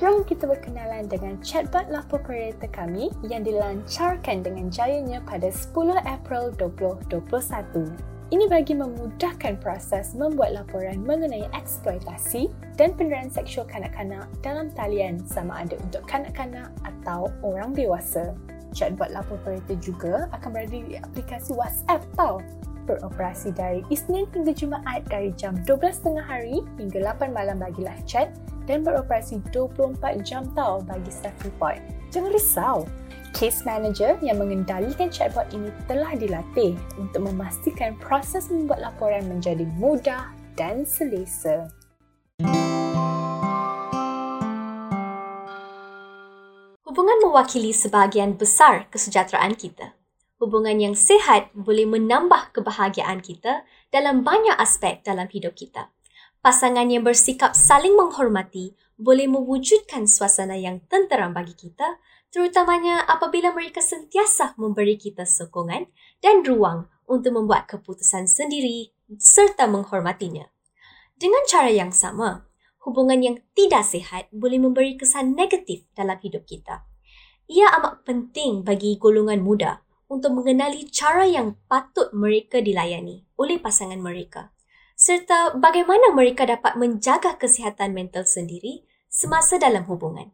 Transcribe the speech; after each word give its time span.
Jom 0.00 0.24
kita 0.24 0.48
berkenalan 0.48 1.04
dengan 1.04 1.36
chatbot 1.44 1.84
lapor 1.92 2.24
operator 2.24 2.70
kami 2.72 3.12
yang 3.28 3.44
dilancarkan 3.44 4.40
dengan 4.40 4.72
jayanya 4.72 5.20
pada 5.28 5.52
10 5.52 6.00
April 6.08 6.48
2021. 6.56 7.92
Ini 8.32 8.48
bagi 8.48 8.72
memudahkan 8.72 9.60
proses 9.60 10.16
membuat 10.16 10.56
laporan 10.56 11.04
mengenai 11.04 11.44
eksploitasi 11.52 12.48
dan 12.80 12.96
penderaan 12.96 13.28
seksual 13.28 13.68
kanak-kanak 13.68 14.24
dalam 14.40 14.72
talian 14.72 15.20
sama 15.28 15.60
ada 15.60 15.76
untuk 15.76 16.00
kanak-kanak 16.08 16.72
atau 16.88 17.28
orang 17.44 17.76
dewasa. 17.76 18.32
Chatbot 18.72 19.12
lapor 19.12 19.36
operator 19.44 19.76
juga 19.76 20.32
akan 20.32 20.48
berada 20.56 20.72
di 20.72 20.96
aplikasi 20.96 21.52
WhatsApp 21.52 22.00
tau. 22.16 22.40
Beroperasi 22.88 23.52
dari 23.52 23.84
Isnin 23.92 24.24
hingga 24.32 24.56
Jumaat 24.56 25.04
dari 25.12 25.36
jam 25.36 25.60
12.30 25.68 26.16
hari 26.16 26.64
hingga 26.80 27.12
8 27.12 27.36
malam 27.36 27.60
bagi 27.60 27.84
live 27.84 28.02
chat 28.08 28.32
dan 28.72 28.80
beroperasi 28.80 29.44
24 29.52 30.24
jam 30.24 30.48
tau 30.56 30.80
bagi 30.80 31.12
staff 31.12 31.36
report. 31.44 31.76
Jangan 32.08 32.32
risau, 32.32 32.88
Case 33.32 33.64
manager 33.64 34.20
yang 34.20 34.44
mengendalikan 34.44 35.08
chatbot 35.08 35.48
ini 35.56 35.72
telah 35.88 36.12
dilatih 36.12 36.76
untuk 37.00 37.32
memastikan 37.32 37.96
proses 37.96 38.52
membuat 38.52 38.92
laporan 38.92 39.24
menjadi 39.24 39.64
mudah 39.80 40.28
dan 40.52 40.84
selesa. 40.84 41.72
Hubungan 46.84 47.18
mewakili 47.24 47.72
sebahagian 47.72 48.36
besar 48.36 48.84
kesejahteraan 48.92 49.56
kita. 49.56 49.96
Hubungan 50.36 50.76
yang 50.76 50.92
sihat 50.92 51.48
boleh 51.56 51.88
menambah 51.88 52.52
kebahagiaan 52.52 53.24
kita 53.24 53.64
dalam 53.88 54.20
banyak 54.20 54.60
aspek 54.60 55.00
dalam 55.00 55.24
hidup 55.32 55.56
kita. 55.56 55.88
Pasangan 56.42 56.90
yang 56.90 57.06
bersikap 57.06 57.54
saling 57.54 57.94
menghormati 57.94 58.74
boleh 58.98 59.30
mewujudkan 59.30 60.10
suasana 60.10 60.58
yang 60.58 60.82
tenteram 60.90 61.30
bagi 61.30 61.54
kita 61.54 62.02
terutamanya 62.34 63.06
apabila 63.06 63.54
mereka 63.54 63.78
sentiasa 63.78 64.58
memberi 64.58 64.98
kita 64.98 65.22
sokongan 65.22 65.86
dan 66.18 66.42
ruang 66.42 66.90
untuk 67.06 67.38
membuat 67.38 67.70
keputusan 67.70 68.26
sendiri 68.26 68.90
serta 69.22 69.70
menghormatinya. 69.70 70.50
Dengan 71.14 71.46
cara 71.46 71.70
yang 71.70 71.94
sama, 71.94 72.50
hubungan 72.82 73.22
yang 73.22 73.36
tidak 73.54 73.86
sihat 73.86 74.26
boleh 74.34 74.58
memberi 74.58 74.98
kesan 74.98 75.38
negatif 75.38 75.86
dalam 75.94 76.18
hidup 76.18 76.42
kita. 76.42 76.82
Ia 77.46 77.70
amat 77.78 78.02
penting 78.02 78.66
bagi 78.66 78.98
golongan 78.98 79.46
muda 79.46 79.86
untuk 80.10 80.34
mengenali 80.34 80.90
cara 80.90 81.22
yang 81.22 81.54
patut 81.70 82.10
mereka 82.10 82.58
dilayani 82.58 83.30
oleh 83.38 83.62
pasangan 83.62 84.02
mereka 84.02 84.50
serta 85.02 85.58
bagaimana 85.58 86.14
mereka 86.14 86.46
dapat 86.46 86.78
menjaga 86.78 87.34
kesihatan 87.34 87.90
mental 87.90 88.22
sendiri 88.22 88.86
semasa 89.10 89.58
dalam 89.58 89.82
hubungan. 89.90 90.30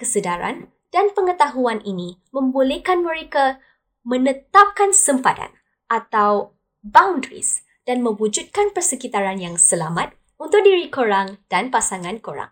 Kesedaran 0.00 0.72
dan 0.88 1.12
pengetahuan 1.12 1.84
ini 1.84 2.16
membolehkan 2.32 3.04
mereka 3.04 3.60
menetapkan 4.08 4.96
sempadan 4.96 5.52
atau 5.92 6.56
boundaries 6.80 7.68
dan 7.84 8.00
mewujudkan 8.00 8.72
persekitaran 8.72 9.44
yang 9.44 9.60
selamat 9.60 10.16
untuk 10.40 10.64
diri 10.64 10.88
korang 10.88 11.36
dan 11.52 11.68
pasangan 11.68 12.16
korang. 12.24 12.48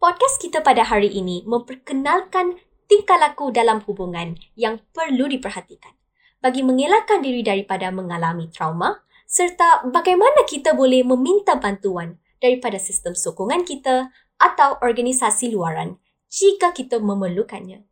Podcast 0.00 0.40
kita 0.40 0.64
pada 0.64 0.88
hari 0.88 1.12
ini 1.12 1.44
memperkenalkan 1.44 2.56
tingkah 2.88 3.20
laku 3.20 3.52
dalam 3.52 3.84
hubungan 3.84 4.40
yang 4.56 4.80
perlu 4.96 5.28
diperhatikan 5.28 5.92
bagi 6.40 6.64
mengelakkan 6.64 7.20
diri 7.20 7.44
daripada 7.44 7.92
mengalami 7.92 8.48
trauma 8.48 9.04
serta 9.30 9.86
bagaimana 9.86 10.42
kita 10.42 10.74
boleh 10.74 11.06
meminta 11.06 11.54
bantuan 11.54 12.18
daripada 12.42 12.82
sistem 12.82 13.14
sokongan 13.14 13.62
kita 13.62 14.10
atau 14.42 14.74
organisasi 14.82 15.54
luaran 15.54 16.02
jika 16.26 16.74
kita 16.74 16.98
memerlukannya. 16.98 17.86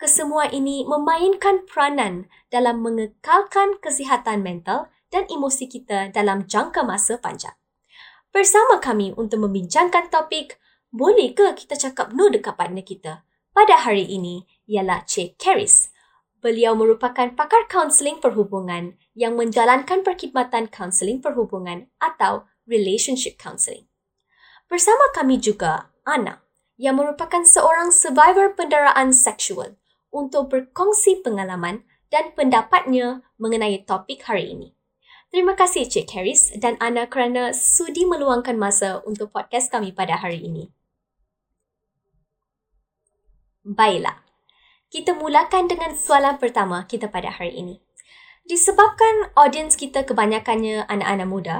Kesemua 0.00 0.48
ini 0.48 0.88
memainkan 0.88 1.68
peranan 1.68 2.30
dalam 2.48 2.80
mengekalkan 2.80 3.76
kesihatan 3.84 4.40
mental 4.40 4.88
dan 5.12 5.28
emosi 5.28 5.68
kita 5.68 6.08
dalam 6.08 6.48
jangka 6.48 6.86
masa 6.86 7.20
panjang. 7.20 7.52
Bersama 8.32 8.80
kami 8.80 9.12
untuk 9.18 9.44
membincangkan 9.44 10.08
topik 10.08 10.56
boleh 10.88 11.36
ke 11.36 11.52
kita 11.52 11.76
cakap 11.76 12.16
no 12.16 12.32
dekat 12.32 12.56
partner 12.56 12.86
kita? 12.86 13.26
Pada 13.52 13.76
hari 13.76 14.06
ini 14.08 14.46
ialah 14.70 15.04
Cik 15.04 15.36
Karis. 15.36 15.90
Beliau 16.38 16.78
merupakan 16.78 17.34
pakar 17.34 17.66
kaunseling 17.66 18.22
perhubungan 18.22 18.94
yang 19.18 19.34
menjalankan 19.34 20.06
perkhidmatan 20.06 20.70
kaunseling 20.70 21.18
perhubungan 21.18 21.90
atau 21.98 22.46
relationship 22.70 23.34
counseling. 23.34 23.90
Bersama 24.70 25.10
kami 25.10 25.42
juga 25.42 25.90
Ana 26.06 26.46
yang 26.78 26.94
merupakan 27.02 27.42
seorang 27.42 27.90
survivor 27.90 28.54
penderaan 28.54 29.10
seksual 29.10 29.74
untuk 30.14 30.54
berkongsi 30.54 31.18
pengalaman 31.18 31.82
dan 32.14 32.30
pendapatnya 32.38 33.26
mengenai 33.42 33.82
topik 33.82 34.22
hari 34.30 34.54
ini. 34.54 34.78
Terima 35.34 35.58
kasih 35.58 35.90
Cik 35.90 36.08
Harris 36.14 36.54
dan 36.56 36.78
Ana 36.78 37.10
kerana 37.10 37.50
sudi 37.50 38.06
meluangkan 38.06 38.54
masa 38.54 39.02
untuk 39.02 39.34
podcast 39.34 39.68
kami 39.68 39.90
pada 39.90 40.14
hari 40.14 40.46
ini. 40.46 40.70
Baiklah, 43.66 44.24
kita 44.88 45.12
mulakan 45.12 45.68
dengan 45.68 45.92
soalan 45.92 46.40
pertama 46.40 46.88
kita 46.88 47.12
pada 47.12 47.28
hari 47.28 47.60
ini. 47.60 47.87
Disebabkan 48.48 49.36
audiens 49.36 49.76
kita 49.76 50.08
kebanyakannya 50.08 50.88
anak-anak 50.88 51.28
muda, 51.28 51.56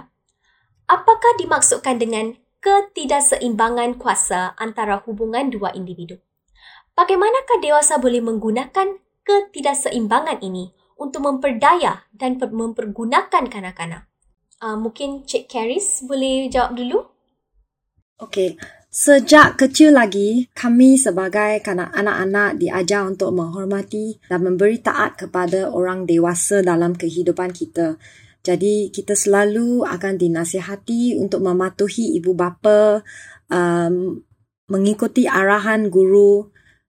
apakah 0.89 1.37
dimaksudkan 1.37 2.01
dengan 2.01 2.33
ketidakseimbangan 2.65 4.01
kuasa 4.01 4.57
antara 4.57 5.05
hubungan 5.05 5.53
dua 5.53 5.77
individu. 5.77 6.17
Bagaimanakah 6.97 7.61
dewasa 7.61 8.01
boleh 8.01 8.25
menggunakan 8.25 9.05
ketidakseimbangan 9.21 10.41
ini 10.41 10.73
untuk 10.97 11.29
memperdaya 11.29 12.09
dan 12.17 12.41
mempergunakan 12.41 13.45
kanak-kanak? 13.53 14.09
Uh, 14.57 14.81
mungkin 14.81 15.29
Cik 15.29 15.45
Karis 15.45 16.09
boleh 16.09 16.49
jawab 16.49 16.73
dulu? 16.73 17.05
Okey, 18.17 18.57
sejak 18.89 19.61
kecil 19.61 19.93
lagi 19.93 20.49
kami 20.57 20.97
sebagai 20.97 21.61
kanak 21.61 21.93
anak-anak 21.93 22.57
diajar 22.57 23.05
untuk 23.05 23.37
menghormati 23.37 24.17
dan 24.27 24.45
memberi 24.45 24.81
taat 24.81 25.21
kepada 25.21 25.69
orang 25.69 26.09
dewasa 26.09 26.65
dalam 26.65 26.97
kehidupan 26.97 27.53
kita. 27.53 28.01
Jadi 28.41 28.89
kita 28.89 29.13
selalu 29.13 29.85
akan 29.85 30.15
dinasihati 30.17 31.21
untuk 31.21 31.45
mematuhi 31.45 32.17
ibu 32.17 32.33
bapa, 32.33 33.05
um, 33.53 34.25
mengikuti 34.73 35.29
arahan 35.29 35.93
guru. 35.93 36.49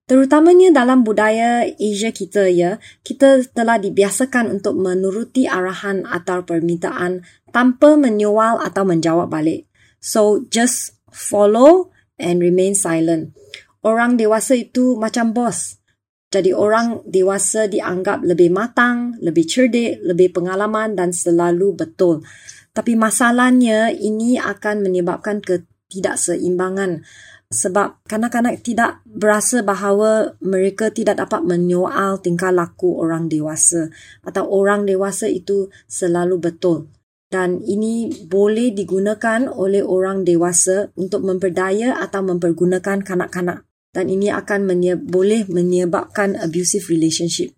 Terutamanya 0.10 0.74
dalam 0.74 1.06
budaya 1.06 1.70
Asia 1.70 2.10
kita 2.10 2.50
ya, 2.50 2.82
kita 3.06 3.46
telah 3.54 3.78
dibiasakan 3.78 4.50
untuk 4.58 4.74
menuruti 4.80 5.46
arahan 5.46 6.02
atau 6.08 6.42
permintaan 6.42 7.22
tanpa 7.54 7.94
menyual 7.94 8.58
atau 8.58 8.88
menjawab 8.88 9.30
balik. 9.30 9.70
So 10.00 10.48
just 10.48 10.99
follow 11.20 11.92
and 12.16 12.40
remain 12.40 12.72
silent. 12.72 13.36
Orang 13.84 14.16
dewasa 14.16 14.56
itu 14.56 14.96
macam 14.96 15.36
bos. 15.36 15.80
Jadi 16.30 16.54
orang 16.54 17.02
dewasa 17.10 17.66
dianggap 17.66 18.22
lebih 18.22 18.54
matang, 18.54 19.18
lebih 19.20 19.50
cerdik, 19.50 20.00
lebih 20.06 20.30
pengalaman 20.32 20.94
dan 20.94 21.10
selalu 21.10 21.74
betul. 21.74 22.22
Tapi 22.70 22.94
masalahnya 22.94 23.90
ini 23.90 24.38
akan 24.38 24.86
menyebabkan 24.86 25.42
ketidakseimbangan 25.42 27.02
sebab 27.50 28.06
kanak-kanak 28.06 28.62
tidak 28.62 29.02
berasa 29.10 29.66
bahawa 29.66 30.38
mereka 30.38 30.94
tidak 30.94 31.18
dapat 31.18 31.42
menyoal 31.42 32.22
tingkah 32.22 32.54
laku 32.54 33.02
orang 33.02 33.26
dewasa 33.26 33.90
atau 34.22 34.46
orang 34.54 34.86
dewasa 34.86 35.26
itu 35.26 35.74
selalu 35.90 36.38
betul. 36.38 36.94
Dan 37.30 37.62
ini 37.62 38.10
boleh 38.26 38.74
digunakan 38.74 39.46
oleh 39.46 39.86
orang 39.86 40.26
dewasa 40.26 40.90
untuk 40.98 41.22
memperdaya 41.22 42.02
atau 42.02 42.26
mempergunakan 42.26 43.06
kanak-kanak 43.06 43.70
dan 43.94 44.06
ini 44.10 44.30
akan 44.30 44.70
menye- 44.70 45.00
boleh 45.00 45.50
menyebabkan 45.50 46.38
abusive 46.38 46.86
relationship. 46.90 47.54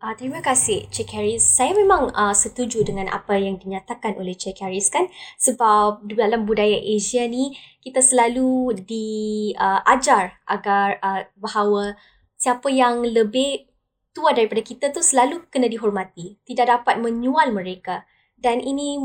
Uh, 0.00 0.16
terima 0.16 0.40
kasih 0.40 0.88
Cik 0.88 1.12
Harris. 1.12 1.44
Saya 1.44 1.76
memang 1.76 2.08
uh, 2.16 2.32
setuju 2.32 2.80
dengan 2.80 3.12
apa 3.12 3.36
yang 3.36 3.60
dinyatakan 3.60 4.16
oleh 4.16 4.32
Cik 4.32 4.64
Harris 4.64 4.88
kan 4.88 5.12
sebab 5.36 6.08
dalam 6.08 6.48
budaya 6.48 6.80
Asia 6.80 7.28
ni 7.28 7.52
kita 7.84 8.00
selalu 8.00 8.80
diajar 8.80 10.40
uh, 10.40 10.56
agar 10.56 10.96
uh, 11.04 11.28
bahawa 11.36 12.00
siapa 12.40 12.72
yang 12.72 13.04
lebih 13.04 13.68
tua 14.16 14.32
daripada 14.32 14.64
kita 14.64 14.88
tu 14.88 15.04
selalu 15.04 15.44
kena 15.52 15.68
dihormati, 15.68 16.40
tidak 16.48 16.80
dapat 16.80 16.98
menyual 16.98 17.52
mereka 17.52 18.08
dan 18.40 18.60
ini 18.64 18.98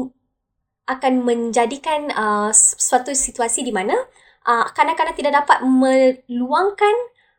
akan 0.85 1.25
menjadikan 1.25 2.13
uh, 2.13 2.49
suatu 2.55 3.13
situasi 3.13 3.65
di 3.65 3.73
mana 3.73 3.95
uh, 4.45 4.65
kanak-kanak 4.71 5.17
tidak 5.17 5.45
dapat 5.45 5.65
meluangkan 5.65 6.95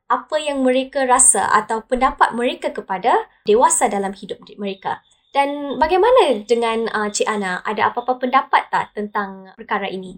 apa 0.07 0.37
yang 0.39 0.63
mereka 0.63 1.03
rasa 1.03 1.51
atau 1.51 1.83
pendapat 1.83 2.31
mereka 2.35 2.71
kepada 2.71 3.27
dewasa 3.43 3.91
dalam 3.91 4.15
hidup 4.15 4.39
mereka. 4.59 5.03
Dan 5.35 5.77
bagaimana 5.77 6.47
dengan 6.47 6.87
uh, 6.89 7.11
Cik 7.11 7.29
Ana? 7.29 7.61
Ada 7.67 7.93
apa-apa 7.93 8.17
pendapat 8.23 8.71
tak 8.73 8.95
tentang 8.97 9.53
perkara 9.59 9.91
ini? 9.91 10.17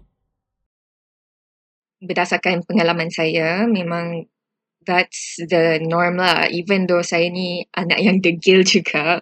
berdasarkan 1.99 2.63
pengalaman 2.63 3.11
saya 3.11 3.67
memang 3.67 4.23
that's 4.87 5.35
the 5.51 5.83
norm 5.83 6.15
lah 6.15 6.47
even 6.47 6.87
though 6.87 7.03
saya 7.03 7.27
ni 7.27 7.67
anak 7.75 7.99
yang 7.99 8.23
degil 8.23 8.63
juga 8.79 9.19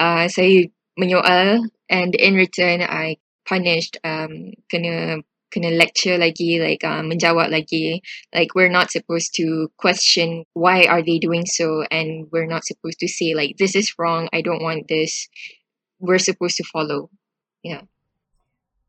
uh, 0.00 0.24
saya 0.26 0.68
menyoal 0.96 1.68
and 1.88 2.14
in 2.14 2.34
return 2.34 2.82
I 2.82 3.18
punished 3.46 3.98
um 4.04 4.52
kena 4.72 5.22
kena 5.54 5.70
lecture 5.78 6.18
lagi 6.18 6.58
like 6.58 6.82
uh, 6.82 7.00
menjawab 7.00 7.48
lagi. 7.54 8.02
Like 8.34 8.54
we're 8.54 8.72
not 8.72 8.90
supposed 8.90 9.34
to 9.38 9.70
question 9.78 10.44
why 10.52 10.84
are 10.84 11.02
they 11.02 11.18
doing 11.18 11.46
so 11.46 11.86
and 11.90 12.26
we're 12.34 12.50
not 12.50 12.66
supposed 12.66 12.98
to 13.00 13.08
say 13.08 13.34
like 13.34 13.56
this 13.56 13.74
is 13.74 13.94
wrong 13.98 14.28
I 14.32 14.42
don't 14.42 14.62
want 14.62 14.90
this. 14.90 15.28
We're 15.98 16.20
supposed 16.20 16.58
to 16.60 16.64
follow. 16.68 17.08
Yeah. 17.62 17.88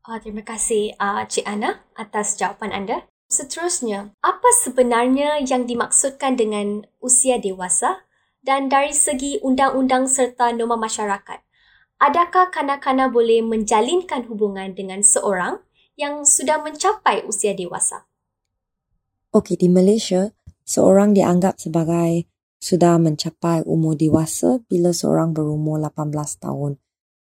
Uh, 0.08 0.16
terima 0.20 0.40
kasih 0.40 0.96
uh, 0.96 1.24
Cik 1.28 1.44
Ana 1.44 1.84
atas 1.96 2.36
jawapan 2.36 2.72
anda. 2.72 3.04
Seterusnya, 3.28 4.16
apa 4.24 4.48
sebenarnya 4.64 5.44
yang 5.44 5.68
dimaksudkan 5.68 6.40
dengan 6.40 6.88
usia 6.96 7.36
dewasa? 7.36 8.08
Dan 8.40 8.72
dari 8.72 8.96
segi 8.96 9.36
undang-undang 9.44 10.08
serta 10.08 10.48
norma 10.56 10.80
masyarakat? 10.80 11.44
Adakah 11.98 12.54
kanak-kanak 12.54 13.10
boleh 13.10 13.42
menjalinkan 13.42 14.30
hubungan 14.30 14.70
dengan 14.70 15.02
seorang 15.02 15.58
yang 15.98 16.22
sudah 16.22 16.62
mencapai 16.62 17.26
usia 17.26 17.58
dewasa? 17.58 18.06
Okey, 19.34 19.58
di 19.58 19.66
Malaysia, 19.66 20.30
seorang 20.62 21.10
dianggap 21.10 21.58
sebagai 21.58 22.30
sudah 22.62 23.02
mencapai 23.02 23.66
umur 23.66 23.98
dewasa 23.98 24.62
bila 24.70 24.94
seorang 24.94 25.34
berumur 25.34 25.82
18 25.82 26.14
tahun. 26.38 26.78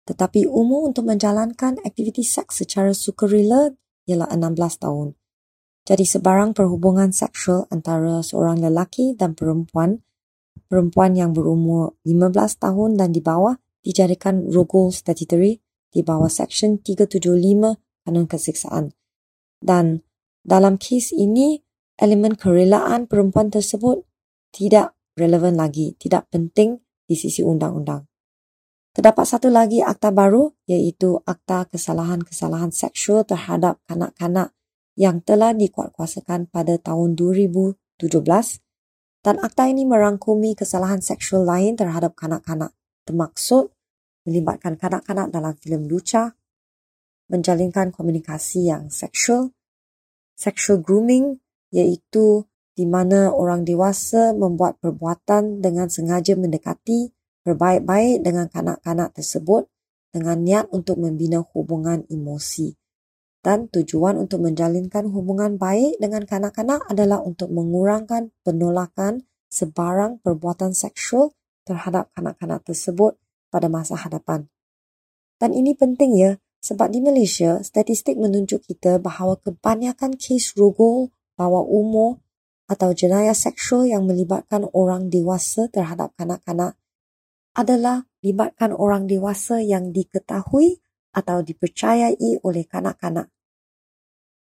Tetapi 0.04 0.44
umur 0.44 0.92
untuk 0.92 1.08
menjalankan 1.08 1.80
aktiviti 1.80 2.20
seks 2.20 2.60
secara 2.60 2.92
sukarela 2.92 3.72
ialah 4.04 4.28
16 4.28 4.60
tahun. 4.76 5.16
Jadi 5.88 6.04
sebarang 6.04 6.52
perhubungan 6.52 7.16
seksual 7.16 7.64
antara 7.72 8.20
seorang 8.20 8.60
lelaki 8.60 9.16
dan 9.16 9.32
perempuan, 9.32 10.04
perempuan 10.68 11.16
yang 11.16 11.32
berumur 11.32 11.96
15 12.04 12.60
tahun 12.60 13.00
dan 13.00 13.16
di 13.16 13.24
bawah 13.24 13.56
dijadikan 13.80 14.48
rogol 14.48 14.92
statutory 14.92 15.60
di 15.90 16.00
bawah 16.00 16.30
Section 16.30 16.80
375 16.80 18.06
Kanun 18.06 18.26
Kesiksaan. 18.30 18.94
Dan 19.60 20.00
dalam 20.40 20.80
kes 20.80 21.12
ini, 21.12 21.60
elemen 22.00 22.38
kerelaan 22.38 23.04
perempuan 23.04 23.52
tersebut 23.52 24.04
tidak 24.54 24.96
relevan 25.18 25.58
lagi, 25.58 25.98
tidak 26.00 26.30
penting 26.32 26.80
di 27.04 27.18
sisi 27.18 27.44
undang-undang. 27.44 28.08
Terdapat 28.90 29.22
satu 29.22 29.52
lagi 29.52 29.84
akta 29.84 30.10
baru 30.10 30.50
iaitu 30.66 31.22
Akta 31.22 31.70
Kesalahan-Kesalahan 31.70 32.74
Seksual 32.74 33.22
terhadap 33.22 33.78
Kanak-Kanak 33.86 34.50
yang 34.98 35.22
telah 35.22 35.54
dikuatkuasakan 35.54 36.50
pada 36.50 36.74
tahun 36.76 37.14
2017 37.14 38.02
dan 39.20 39.36
akta 39.40 39.68
ini 39.68 39.84
merangkumi 39.84 40.56
kesalahan 40.56 41.04
seksual 41.04 41.44
lain 41.44 41.76
terhadap 41.76 42.16
kanak-kanak 42.16 42.72
termaksud 43.04 43.72
melibatkan 44.28 44.76
kanak-kanak 44.76 45.32
dalam 45.32 45.54
filem 45.56 45.88
luca, 45.88 46.36
menjalinkan 47.30 47.94
komunikasi 47.94 48.68
yang 48.68 48.90
seksual, 48.92 49.54
sexual 50.34 50.82
grooming 50.82 51.38
iaitu 51.70 52.44
di 52.74 52.84
mana 52.88 53.30
orang 53.30 53.62
dewasa 53.62 54.32
membuat 54.32 54.80
perbuatan 54.80 55.60
dengan 55.62 55.92
sengaja 55.92 56.34
mendekati 56.34 57.12
berbaik-baik 57.44 58.24
dengan 58.24 58.46
kanak-kanak 58.48 59.16
tersebut 59.16 59.68
dengan 60.10 60.42
niat 60.42 60.66
untuk 60.74 60.98
membina 60.98 61.40
hubungan 61.54 62.04
emosi. 62.10 62.74
Dan 63.40 63.72
tujuan 63.72 64.20
untuk 64.20 64.44
menjalinkan 64.44 65.08
hubungan 65.08 65.56
baik 65.56 65.96
dengan 65.96 66.28
kanak-kanak 66.28 66.84
adalah 66.92 67.24
untuk 67.24 67.48
mengurangkan 67.48 68.36
penolakan 68.44 69.24
sebarang 69.48 70.20
perbuatan 70.20 70.76
seksual 70.76 71.32
terhadap 71.70 72.10
kanak-kanak 72.18 72.66
tersebut 72.66 73.14
pada 73.54 73.70
masa 73.70 73.94
hadapan. 73.94 74.50
Dan 75.38 75.54
ini 75.54 75.78
penting 75.78 76.18
ya, 76.18 76.42
sebab 76.58 76.90
di 76.90 76.98
Malaysia, 76.98 77.62
statistik 77.62 78.18
menunjuk 78.18 78.66
kita 78.66 78.98
bahawa 78.98 79.38
kebanyakan 79.38 80.18
kes 80.18 80.58
rogol 80.58 81.14
bawah 81.38 81.62
umur 81.62 82.18
atau 82.66 82.90
jenayah 82.90 83.34
seksual 83.34 83.86
yang 83.86 84.06
melibatkan 84.06 84.66
orang 84.74 85.06
dewasa 85.10 85.70
terhadap 85.70 86.10
kanak-kanak 86.18 86.74
adalah 87.54 88.06
libatkan 88.22 88.70
orang 88.74 89.10
dewasa 89.10 89.58
yang 89.58 89.90
diketahui 89.90 90.78
atau 91.10 91.42
dipercayai 91.42 92.42
oleh 92.46 92.64
kanak-kanak. 92.66 93.30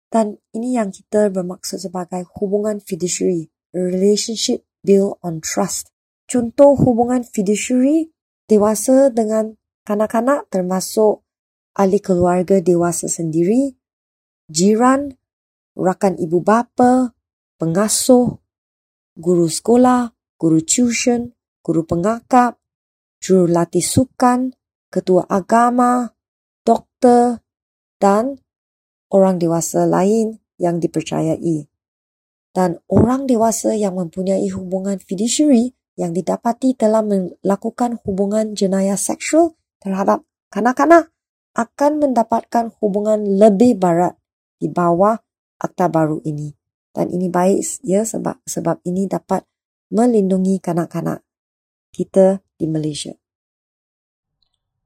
Dan 0.08 0.38
ini 0.54 0.78
yang 0.78 0.94
kita 0.94 1.28
bermaksud 1.28 1.82
sebagai 1.82 2.24
hubungan 2.38 2.78
fiduciary, 2.78 3.50
relationship 3.74 4.62
built 4.86 5.18
on 5.20 5.42
trust. 5.42 5.93
Contoh 6.24 6.72
hubungan 6.74 7.22
fiduciary 7.22 8.08
dewasa 8.48 9.12
dengan 9.12 9.56
kanak-kanak 9.84 10.48
termasuk 10.48 11.24
ahli 11.76 12.00
keluarga 12.00 12.62
dewasa 12.62 13.10
sendiri, 13.10 13.76
jiran, 14.48 15.12
rakan 15.76 16.14
ibu 16.16 16.40
bapa, 16.40 17.12
pengasuh, 17.58 18.40
guru 19.18 19.46
sekolah, 19.50 20.14
guru 20.38 20.62
tuition, 20.62 21.34
guru 21.60 21.82
pengakap, 21.84 22.56
jurulatih 23.20 23.84
sukan, 23.84 24.54
ketua 24.88 25.26
agama, 25.26 26.14
doktor 26.62 27.42
dan 27.98 28.38
orang 29.10 29.36
dewasa 29.36 29.84
lain 29.84 30.38
yang 30.56 30.78
dipercayai. 30.78 31.66
Dan 32.54 32.78
orang 32.86 33.26
dewasa 33.26 33.74
yang 33.74 33.98
mempunyai 33.98 34.46
hubungan 34.54 35.02
fiduciary 35.02 35.74
yang 35.94 36.10
didapati 36.10 36.74
telah 36.74 37.02
melakukan 37.02 38.02
hubungan 38.02 38.54
jenayah 38.54 38.98
seksual 38.98 39.54
terhadap 39.78 40.26
kanak-kanak 40.50 41.14
akan 41.54 42.02
mendapatkan 42.02 42.74
hubungan 42.82 43.22
lebih 43.38 43.78
barat 43.78 44.18
di 44.58 44.66
bawah 44.66 45.14
akta 45.62 45.86
baru 45.86 46.18
ini. 46.26 46.50
Dan 46.94 47.10
ini 47.10 47.30
baik 47.30 47.82
ya 47.82 48.06
sebab 48.06 48.42
sebab 48.46 48.82
ini 48.86 49.06
dapat 49.10 49.42
melindungi 49.90 50.58
kanak-kanak 50.62 51.22
kita 51.94 52.42
di 52.58 52.66
Malaysia. 52.66 53.14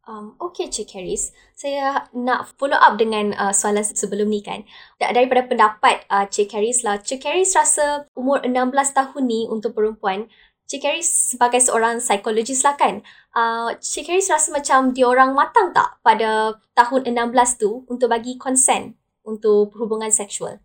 Um, 0.08 0.40
okay, 0.40 0.72
Cik 0.72 0.88
Karis. 0.88 1.36
Saya 1.52 2.08
nak 2.16 2.56
follow 2.56 2.80
up 2.80 2.96
dengan 2.96 3.36
uh, 3.36 3.52
soalan 3.52 3.84
sebelum 3.84 4.32
ni 4.32 4.40
kan. 4.40 4.64
Daripada 4.96 5.44
pendapat 5.44 6.08
uh, 6.08 6.24
Cik 6.24 6.48
Karis 6.48 6.80
lah, 6.80 6.96
Cik 6.96 7.28
Karis 7.28 7.52
rasa 7.52 8.08
umur 8.16 8.40
16 8.40 8.72
tahun 8.72 9.22
ni 9.28 9.44
untuk 9.52 9.76
perempuan, 9.76 10.24
Cik 10.68 10.84
Karis 10.84 11.32
sebagai 11.32 11.64
seorang 11.64 11.96
psikologis 11.96 12.60
lah 12.60 12.76
kan, 12.76 13.00
uh, 13.32 13.72
Cik 13.80 14.12
Karis 14.12 14.28
rasa 14.28 14.52
macam 14.52 14.92
dia 14.92 15.08
orang 15.08 15.32
matang 15.32 15.72
tak 15.72 15.96
pada 16.04 16.60
tahun 16.76 17.08
16 17.08 17.56
tu 17.56 17.88
untuk 17.88 18.12
bagi 18.12 18.36
konsen 18.36 18.92
untuk 19.24 19.72
hubungan 19.80 20.12
seksual? 20.12 20.60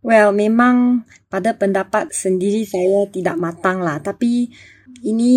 Well, 0.00 0.32
memang 0.32 1.04
pada 1.28 1.52
pendapat 1.52 2.16
sendiri 2.16 2.64
saya 2.64 3.04
tidak 3.12 3.36
matang 3.36 3.84
lah. 3.84 4.00
Tapi 4.00 4.48
ini 5.04 5.34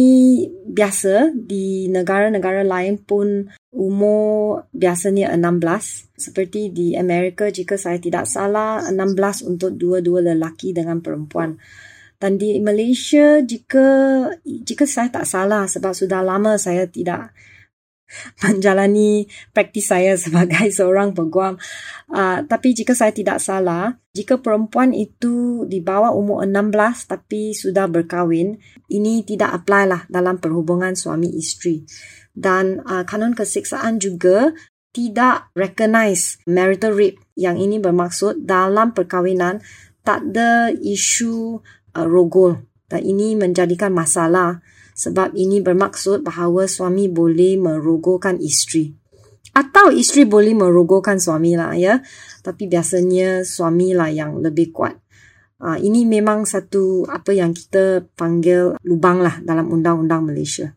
biasa 0.47 1.35
di 1.35 1.91
negara-negara 1.91 2.63
lain 2.63 3.03
pun 3.03 3.51
umur 3.75 4.63
biasanya 4.71 5.35
16. 5.35 6.07
Seperti 6.15 6.71
di 6.71 6.95
Amerika 6.95 7.51
jika 7.51 7.75
saya 7.75 7.99
tidak 7.99 8.31
salah 8.31 8.79
16 8.87 9.43
untuk 9.43 9.75
dua-dua 9.75 10.31
lelaki 10.31 10.71
dengan 10.71 11.03
perempuan. 11.03 11.59
Dan 12.19 12.35
di 12.35 12.59
Malaysia 12.59 13.39
jika 13.39 13.87
jika 14.43 14.83
saya 14.83 15.07
tak 15.07 15.23
salah 15.23 15.63
sebab 15.71 15.95
sudah 15.95 16.19
lama 16.19 16.59
saya 16.59 16.83
tidak 16.83 17.31
menjalani 18.43 19.23
praktis 19.55 19.87
saya 19.87 20.19
sebagai 20.19 20.67
seorang 20.77 21.15
peguam. 21.15 21.55
Uh, 22.11 22.43
tapi 22.43 22.75
jika 22.75 22.91
saya 22.91 23.15
tidak 23.15 23.39
salah, 23.39 23.95
jika 24.11 24.41
perempuan 24.41 24.91
itu 24.91 25.63
di 25.69 25.79
bawah 25.79 26.11
umur 26.11 26.43
16 26.43 27.07
tapi 27.07 27.55
sudah 27.55 27.87
berkahwin, 27.87 28.59
ini 28.91 29.23
tidak 29.23 29.63
apply 29.63 29.83
lah 29.87 30.01
dalam 30.09 30.41
perhubungan 30.41 30.97
suami 30.97 31.31
isteri. 31.37 31.85
Dan 32.33 32.83
uh, 32.83 33.07
kanun 33.07 33.31
kesiksaan 33.31 34.01
juga 34.01 34.51
tidak 34.89 35.53
recognize 35.53 36.41
marital 36.49 36.97
rape 36.97 37.21
yang 37.37 37.61
ini 37.61 37.77
bermaksud 37.77 38.41
dalam 38.41 38.89
perkahwinan 38.97 39.61
tak 40.01 40.25
ada 40.33 40.73
isu 40.73 41.61
uh, 41.95 42.07
rogol 42.07 42.59
dan 42.89 43.05
ini 43.05 43.37
menjadikan 43.37 43.93
masalah 43.93 44.59
sebab 44.97 45.31
ini 45.37 45.63
bermaksud 45.63 46.25
bahawa 46.25 46.67
suami 46.67 47.07
boleh 47.07 47.55
merogolkan 47.55 48.41
isteri. 48.41 48.91
Atau 49.55 49.89
isteri 49.95 50.27
boleh 50.27 50.53
merogolkan 50.53 51.17
suami 51.17 51.55
lah 51.55 51.73
ya. 51.73 52.03
Tapi 52.43 52.67
biasanya 52.67 53.47
suami 53.47 53.95
lah 53.95 54.11
yang 54.11 54.43
lebih 54.43 54.75
kuat. 54.75 54.99
Uh, 55.59 55.75
ini 55.79 56.07
memang 56.07 56.47
satu 56.47 57.03
apa 57.07 57.35
yang 57.35 57.51
kita 57.51 58.07
panggil 58.15 58.79
lubang 58.83 59.19
lah 59.19 59.43
dalam 59.43 59.67
undang-undang 59.71 60.27
Malaysia. 60.27 60.75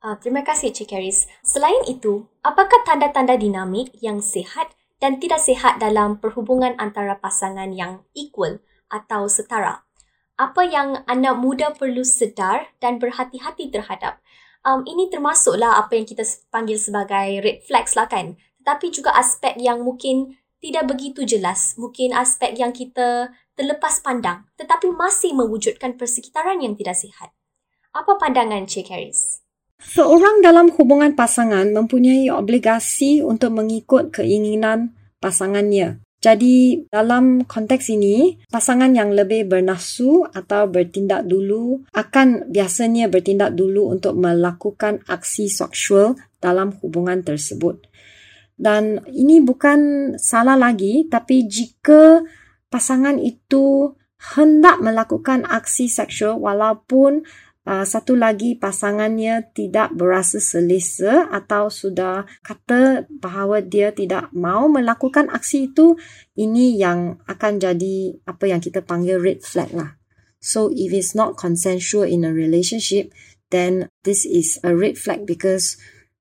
Uh, 0.00 0.16
terima 0.16 0.40
kasih 0.42 0.72
Cik 0.72 0.90
Karis. 0.90 1.28
Selain 1.44 1.78
itu, 1.86 2.24
apakah 2.40 2.82
tanda-tanda 2.88 3.36
dinamik 3.36 3.92
yang 4.00 4.24
sihat 4.24 4.72
dan 4.98 5.20
tidak 5.20 5.38
sehat 5.44 5.78
dalam 5.78 6.18
perhubungan 6.18 6.72
antara 6.80 7.20
pasangan 7.20 7.70
yang 7.70 8.02
equal 8.16 8.58
atau 8.90 9.28
setara. 9.30 9.86
Apa 10.40 10.64
yang 10.64 11.04
anak 11.04 11.36
muda 11.36 11.76
perlu 11.76 12.00
sedar 12.00 12.72
dan 12.80 12.96
berhati-hati 12.96 13.68
terhadap. 13.68 14.24
Um, 14.64 14.88
ini 14.88 15.12
termasuklah 15.12 15.76
apa 15.76 16.00
yang 16.00 16.08
kita 16.08 16.24
panggil 16.48 16.80
sebagai 16.80 17.44
red 17.44 17.60
flags 17.68 17.92
lah 17.92 18.08
kan. 18.08 18.40
Tetapi 18.64 18.88
juga 18.88 19.12
aspek 19.12 19.60
yang 19.60 19.84
mungkin 19.84 20.40
tidak 20.64 20.88
begitu 20.88 21.28
jelas. 21.28 21.76
Mungkin 21.76 22.16
aspek 22.16 22.56
yang 22.56 22.72
kita 22.72 23.36
terlepas 23.52 24.00
pandang 24.00 24.48
tetapi 24.56 24.88
masih 24.88 25.36
mewujudkan 25.36 26.00
persekitaran 26.00 26.64
yang 26.64 26.72
tidak 26.72 26.96
sihat. 26.96 27.36
Apa 27.92 28.16
pandangan 28.16 28.64
Cik 28.64 28.88
Harris? 28.88 29.44
Seorang 29.80 30.40
dalam 30.40 30.72
hubungan 30.72 31.12
pasangan 31.12 31.68
mempunyai 31.68 32.32
obligasi 32.32 33.20
untuk 33.20 33.52
mengikut 33.56 34.12
keinginan 34.12 34.96
pasangannya. 35.20 36.00
Jadi 36.20 36.84
dalam 36.92 37.48
konteks 37.48 37.96
ini, 37.96 38.36
pasangan 38.52 38.92
yang 38.92 39.16
lebih 39.16 39.48
bernafsu 39.48 40.28
atau 40.28 40.68
bertindak 40.68 41.24
dulu 41.24 41.80
akan 41.96 42.52
biasanya 42.52 43.08
bertindak 43.08 43.56
dulu 43.56 43.88
untuk 43.88 44.20
melakukan 44.20 45.00
aksi 45.08 45.48
seksual 45.48 46.20
dalam 46.36 46.76
hubungan 46.84 47.24
tersebut. 47.24 47.88
Dan 48.60 49.00
ini 49.08 49.40
bukan 49.40 50.12
salah 50.20 50.60
lagi, 50.60 51.08
tapi 51.08 51.48
jika 51.48 52.20
pasangan 52.68 53.16
itu 53.16 53.96
hendak 54.36 54.84
melakukan 54.84 55.48
aksi 55.48 55.88
seksual 55.88 56.36
walaupun 56.36 57.24
uh, 57.70 57.86
satu 57.86 58.18
lagi 58.18 58.58
pasangannya 58.58 59.54
tidak 59.54 59.94
berasa 59.94 60.42
selesa 60.42 61.30
atau 61.30 61.70
sudah 61.70 62.26
kata 62.42 63.06
bahawa 63.22 63.62
dia 63.62 63.94
tidak 63.94 64.34
mau 64.34 64.66
melakukan 64.66 65.30
aksi 65.30 65.70
itu, 65.70 65.94
ini 66.34 66.74
yang 66.74 67.22
akan 67.30 67.62
jadi 67.62 68.18
apa 68.26 68.50
yang 68.50 68.58
kita 68.58 68.82
panggil 68.82 69.22
red 69.22 69.46
flag 69.46 69.70
lah. 69.70 69.94
So 70.42 70.74
if 70.74 70.90
it's 70.90 71.14
not 71.14 71.38
consensual 71.38 72.08
in 72.08 72.26
a 72.26 72.32
relationship, 72.34 73.14
then 73.54 73.86
this 74.02 74.26
is 74.26 74.58
a 74.66 74.74
red 74.74 74.98
flag 74.98 75.28
because 75.28 75.78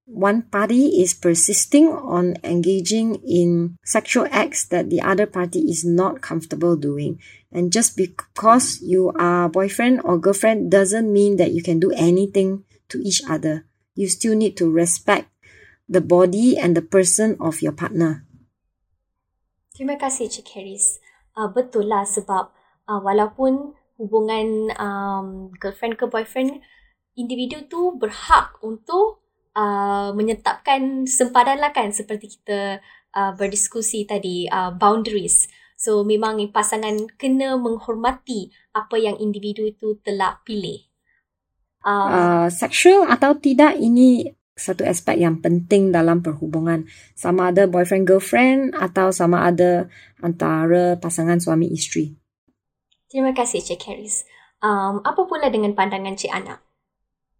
one 0.10 0.42
party 0.50 0.98
is 1.06 1.14
persisting 1.14 1.88
on 1.94 2.34
engaging 2.44 3.22
in 3.22 3.78
sexual 3.86 4.26
acts 4.34 4.66
that 4.74 4.90
the 4.90 5.02
other 5.02 5.30
party 5.30 5.70
is 5.70 5.86
not 5.86 6.22
comfortable 6.22 6.76
doing. 6.76 7.22
And 7.54 7.72
just 7.72 7.96
because 7.96 8.82
you 8.82 9.14
are 9.14 9.50
boyfriend 9.50 10.02
or 10.04 10.18
girlfriend 10.18 10.72
doesn't 10.72 11.14
mean 11.14 11.38
that 11.38 11.54
you 11.54 11.62
can 11.62 11.80
do 11.80 11.94
anything 11.94 12.66
to 12.90 12.98
each 13.06 13.22
other. 13.30 13.66
You 13.94 14.10
still 14.10 14.36
need 14.36 14.58
to 14.58 14.70
respect 14.70 15.30
the 15.88 16.02
body 16.02 16.58
and 16.58 16.76
the 16.76 16.82
person 16.82 17.38
of 17.40 17.62
your 17.62 17.74
partner. 17.74 18.26
Terima 19.78 19.96
kasih 20.02 20.34
Cik 20.34 20.50
Harris. 20.58 20.98
Uh, 21.38 21.54
betul 21.54 21.86
lah 21.86 22.04
sebab 22.04 22.50
uh, 22.90 23.00
walaupun 23.00 23.78
hubungan 24.02 24.74
um, 24.82 25.54
girlfriend 25.62 26.02
ke 26.02 26.10
boyfriend, 26.10 26.66
individu 27.14 27.70
tu 27.70 27.94
berhak 27.96 28.58
untuk 28.66 29.29
uh, 29.60 30.10
menyetapkan 30.16 31.04
sempadan 31.04 31.60
lah 31.60 31.76
kan 31.76 31.92
seperti 31.92 32.40
kita 32.40 32.80
uh, 33.12 33.32
berdiskusi 33.36 34.08
tadi, 34.08 34.48
uh, 34.48 34.72
boundaries. 34.72 35.52
So 35.76 36.04
memang 36.04 36.40
pasangan 36.52 37.08
kena 37.16 37.56
menghormati 37.56 38.52
apa 38.76 39.00
yang 39.00 39.20
individu 39.20 39.68
itu 39.68 40.00
telah 40.04 40.40
pilih. 40.44 40.88
Um, 41.80 42.12
uh, 42.12 42.48
sexual 42.52 43.08
atau 43.08 43.40
tidak 43.40 43.80
ini 43.80 44.28
satu 44.60 44.84
aspek 44.84 45.24
yang 45.24 45.40
penting 45.40 45.96
dalam 45.96 46.20
perhubungan. 46.20 46.84
Sama 47.16 47.56
ada 47.56 47.64
boyfriend 47.64 48.04
girlfriend 48.04 48.76
atau 48.76 49.16
sama 49.16 49.48
ada 49.48 49.88
antara 50.20 51.00
pasangan 51.00 51.40
suami 51.40 51.72
isteri. 51.72 52.12
Terima 53.08 53.32
kasih 53.32 53.64
Cik 53.64 53.82
Harris. 53.88 54.28
Um, 54.60 55.00
apa 55.08 55.24
pula 55.24 55.48
dengan 55.48 55.72
pandangan 55.72 56.20
Cik 56.20 56.36
Ana? 56.36 56.60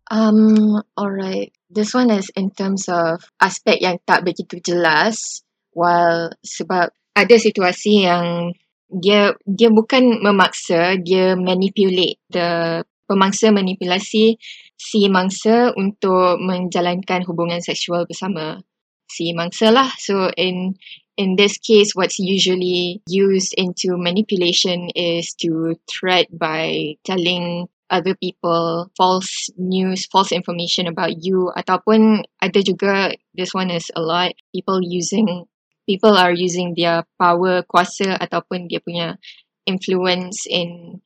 Um, 0.10 0.82
alright. 0.98 1.54
This 1.70 1.94
one 1.94 2.10
is 2.10 2.34
in 2.34 2.50
terms 2.50 2.90
of 2.90 3.22
aspek 3.38 3.78
yang 3.78 4.02
tak 4.10 4.26
begitu 4.26 4.58
jelas. 4.66 5.46
While 5.70 6.34
sebab 6.42 6.90
ada 7.14 7.36
situasi 7.38 8.10
yang 8.10 8.58
dia 8.90 9.38
dia 9.46 9.70
bukan 9.70 10.18
memaksa 10.26 10.98
dia 10.98 11.38
manipulate 11.38 12.18
the 12.34 12.82
pemangsa 13.06 13.54
manipulasi 13.54 14.42
si 14.74 15.00
mangsa 15.14 15.70
untuk 15.78 16.42
menjalankan 16.42 17.22
hubungan 17.30 17.62
seksual 17.62 18.10
bersama 18.10 18.66
si 19.06 19.34
mangsa 19.38 19.70
lah 19.70 19.90
so 20.02 20.34
in 20.34 20.74
in 21.22 21.38
this 21.38 21.62
case 21.62 21.94
what's 21.94 22.18
usually 22.18 23.02
used 23.06 23.54
into 23.62 23.94
manipulation 23.94 24.90
is 24.98 25.38
to 25.38 25.78
threat 25.86 26.26
by 26.34 26.98
telling 27.06 27.70
other 27.90 28.16
people 28.16 28.90
false 28.96 29.50
news 29.58 30.06
false 30.08 30.32
information 30.32 30.88
about 30.88 31.14
you. 31.22 31.52
Ataupun 31.58 32.24
ada 32.42 32.60
juga 32.62 33.14
this 33.34 33.54
one 33.54 33.70
is 33.74 33.90
a 33.98 34.02
lot 34.02 34.32
people 34.54 34.80
using 34.82 35.50
people 35.90 36.14
are 36.14 36.32
using 36.32 36.78
their 36.78 37.02
power 37.18 37.66
kuasa 37.66 38.14
ataupun 38.22 38.70
dia 38.70 38.78
punya 38.80 39.18
influence 39.66 40.46
in 40.46 41.02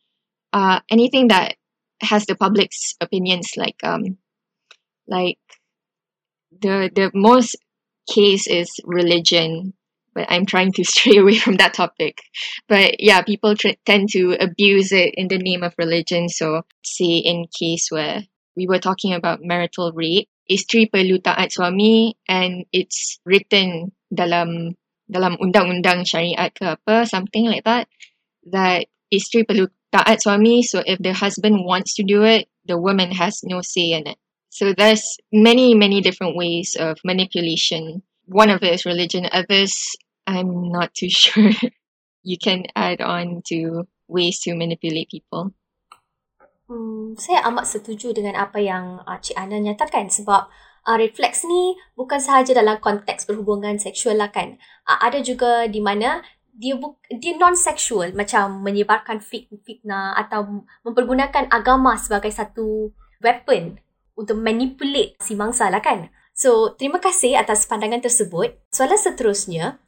uh, 0.51 0.83
anything 0.91 1.31
that 1.31 1.55
has 2.03 2.27
the 2.27 2.35
public's 2.35 2.95
opinions 2.99 3.55
like 3.55 3.79
um 3.83 4.19
like 5.07 5.39
the 6.51 6.91
the 6.91 7.11
most 7.15 7.55
case 8.11 8.47
is 8.47 8.67
religion 8.83 9.71
but 10.13 10.25
i'm 10.29 10.45
trying 10.45 10.71
to 10.71 10.83
stray 10.91 11.17
away 11.17 11.37
from 11.37 11.55
that 11.57 11.73
topic. 11.73 12.21
But 12.67 12.99
yeah 12.99 13.21
people 13.21 13.55
tr- 13.55 13.79
tend 13.85 14.09
to 14.11 14.37
abuse 14.39 14.91
it 14.91 15.13
in 15.15 15.27
the 15.27 15.37
name 15.37 15.63
of 15.63 15.73
religion. 15.77 16.29
So 16.29 16.63
say 16.83 17.17
in 17.17 17.47
case 17.47 17.89
where 17.89 18.23
we 18.55 18.67
were 18.67 18.79
talking 18.79 19.13
about 19.13 19.43
marital 19.43 19.91
rape 19.91 20.29
isteri 20.49 20.91
perlu 20.91 21.23
taat 21.23 21.55
suami 21.55 22.13
and 22.27 22.67
it's 22.75 23.19
written 23.23 23.95
dalam 24.11 24.75
dalam 25.07 25.39
undang-undang 25.39 26.03
syariat 26.03 26.51
ke 26.51 26.75
apa 26.75 27.07
something 27.07 27.47
like 27.47 27.63
that 27.63 27.87
that 28.47 28.87
isteri 29.07 29.47
perlu 29.47 29.71
taat 29.93 30.19
suami 30.19 30.63
so 30.63 30.83
if 30.83 30.99
the 30.99 31.15
husband 31.15 31.63
wants 31.63 31.95
to 31.95 32.03
do 32.03 32.27
it 32.27 32.51
the 32.67 32.79
woman 32.79 33.11
has 33.11 33.43
no 33.43 33.59
say 33.61 33.91
in 33.91 34.07
it. 34.07 34.17
So 34.49 34.71
there's 34.71 35.17
many 35.33 35.73
many 35.75 35.99
different 35.99 36.37
ways 36.37 36.77
of 36.79 36.99
manipulation. 37.03 38.03
One 38.27 38.49
of 38.49 38.63
it 38.63 38.71
is 38.71 38.85
religion 38.87 39.27
others 39.31 39.75
i'm 40.27 40.69
not 40.69 40.93
too 40.93 41.09
sure 41.21 41.51
you 42.23 42.37
can 42.37 42.63
add 42.75 43.01
on 43.01 43.41
to 43.43 43.87
ways 44.07 44.39
to 44.39 44.55
manipulate 44.55 45.09
people 45.09 45.51
Hmm, 46.63 47.13
saya 47.19 47.43
amat 47.51 47.67
setuju 47.67 48.15
dengan 48.15 48.39
apa 48.39 48.55
yang 48.55 49.03
uh, 49.03 49.19
Cik 49.19 49.35
Ana 49.35 49.59
nyatakan 49.59 50.07
sebab 50.07 50.47
uh, 50.87 50.97
refleks 50.97 51.43
ni 51.43 51.75
bukan 51.93 52.23
sahaja 52.23 52.55
dalam 52.55 52.79
konteks 52.79 53.27
berhubungan 53.27 53.75
seksual 53.75 54.15
lah 54.15 54.31
kan. 54.31 54.55
Uh, 54.87 54.97
ada 55.03 55.19
juga 55.19 55.67
di 55.67 55.83
mana 55.83 56.23
dia 56.55 56.79
bu- 56.79 56.97
dia 57.11 57.35
non 57.35 57.53
seksual 57.59 58.15
macam 58.15 58.63
menyebarkan 58.63 59.19
fitnah 59.59 60.15
atau 60.15 60.63
mempergunakan 60.87 61.51
agama 61.51 61.99
sebagai 61.99 62.31
satu 62.31 62.95
weapon 63.19 63.77
untuk 64.15 64.39
manipulate 64.39 65.19
si 65.19 65.35
mangsa 65.35 65.67
lah 65.67 65.83
kan. 65.83 66.09
So, 66.33 66.73
terima 66.79 66.97
kasih 66.97 67.37
atas 67.37 67.69
pandangan 67.69 68.01
tersebut. 68.01 68.57
Soalan 68.73 68.97
seterusnya, 68.97 69.82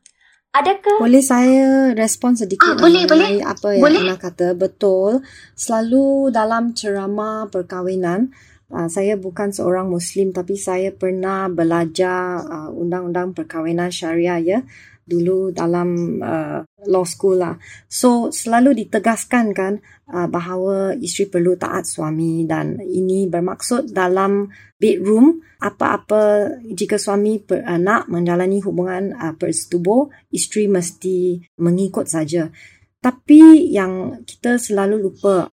adakah... 0.62 0.98
Boleh 1.04 1.24
saya 1.24 1.92
respon 1.92 2.40
sedikit 2.40 2.74
ah, 2.74 2.80
boleh, 2.80 3.04
boleh. 3.04 3.44
apa 3.44 3.76
yang 3.76 3.84
boleh. 3.84 4.02
Ana 4.08 4.16
kata? 4.16 4.56
Betul. 4.56 5.22
Selalu 5.54 6.32
dalam 6.32 6.72
ceramah 6.72 7.52
perkahwinan, 7.52 8.32
Uh, 8.66 8.90
saya 8.90 9.14
bukan 9.14 9.54
seorang 9.54 9.94
Muslim 9.94 10.34
tapi 10.34 10.58
saya 10.58 10.90
pernah 10.90 11.46
belajar 11.46 12.42
uh, 12.42 12.74
undang-undang 12.74 13.30
perkahwinan 13.38 13.94
syariah 13.94 14.42
ya 14.42 14.60
dulu 15.06 15.54
dalam 15.54 16.20
uh, 16.20 16.66
law 16.90 17.06
school 17.06 17.38
lah. 17.38 17.56
So 17.86 18.34
selalu 18.34 18.86
ditegaskan 18.86 19.54
kan 19.54 19.74
uh, 20.10 20.26
bahawa 20.26 20.98
isteri 20.98 21.30
perlu 21.30 21.54
taat 21.56 21.86
suami 21.86 22.44
dan 22.50 22.82
ini 22.82 23.30
bermaksud 23.30 23.94
dalam 23.94 24.50
bedroom 24.82 25.46
apa-apa 25.62 26.58
jika 26.74 26.98
suami 26.98 27.38
per, 27.38 27.62
uh, 27.62 27.78
nak 27.78 28.10
menjalani 28.10 28.60
hubungan 28.66 29.14
uh, 29.14 29.34
persetubuh 29.38 30.10
isteri 30.34 30.66
mesti 30.66 31.38
mengikut 31.62 32.10
saja. 32.10 32.50
Tapi 32.98 33.70
yang 33.70 34.26
kita 34.26 34.58
selalu 34.58 34.98
lupa 34.98 35.46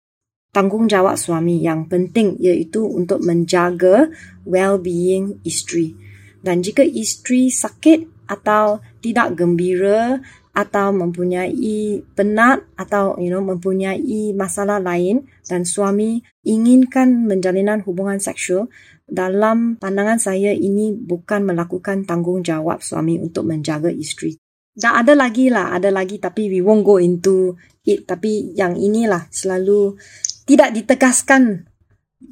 tanggungjawab 0.55 1.15
suami 1.15 1.63
yang 1.63 1.88
penting 1.88 2.39
iaitu 2.39 2.84
untuk 2.84 3.20
menjaga 3.24 4.08
well-being 4.48 5.43
isteri. 5.43 5.96
Dan 6.39 6.63
jika 6.63 6.84
isteri 6.84 7.51
sakit 7.51 8.27
atau 8.31 8.79
tidak 9.01 9.36
gembira 9.36 10.22
atau 10.51 10.91
mempunyai 10.91 12.03
penat 12.13 12.63
atau 12.75 13.15
you 13.17 13.31
know 13.31 13.41
mempunyai 13.41 14.36
masalah 14.36 14.77
lain 14.84 15.25
dan 15.48 15.63
suami 15.63 16.22
inginkan 16.43 17.25
menjalinan 17.25 17.81
hubungan 17.88 18.20
seksual 18.20 18.67
dalam 19.08 19.75
pandangan 19.75 20.20
saya 20.20 20.51
ini 20.55 20.96
bukan 20.96 21.43
melakukan 21.43 22.03
tanggungjawab 22.08 22.84
suami 22.84 23.20
untuk 23.20 23.48
menjaga 23.48 23.91
isteri 23.91 24.41
Dah 24.72 25.03
ada 25.03 25.12
lagi 25.20 25.51
lah, 25.51 25.75
ada 25.75 25.91
lagi 25.91 26.15
tapi 26.15 26.48
we 26.48 26.63
won't 26.63 26.88
go 26.88 26.96
into 26.96 27.60
it. 27.84 28.08
Tapi 28.08 28.55
yang 28.55 28.79
inilah 28.79 29.27
selalu 29.27 30.00
tidak 30.48 30.72
ditegaskan 30.72 31.67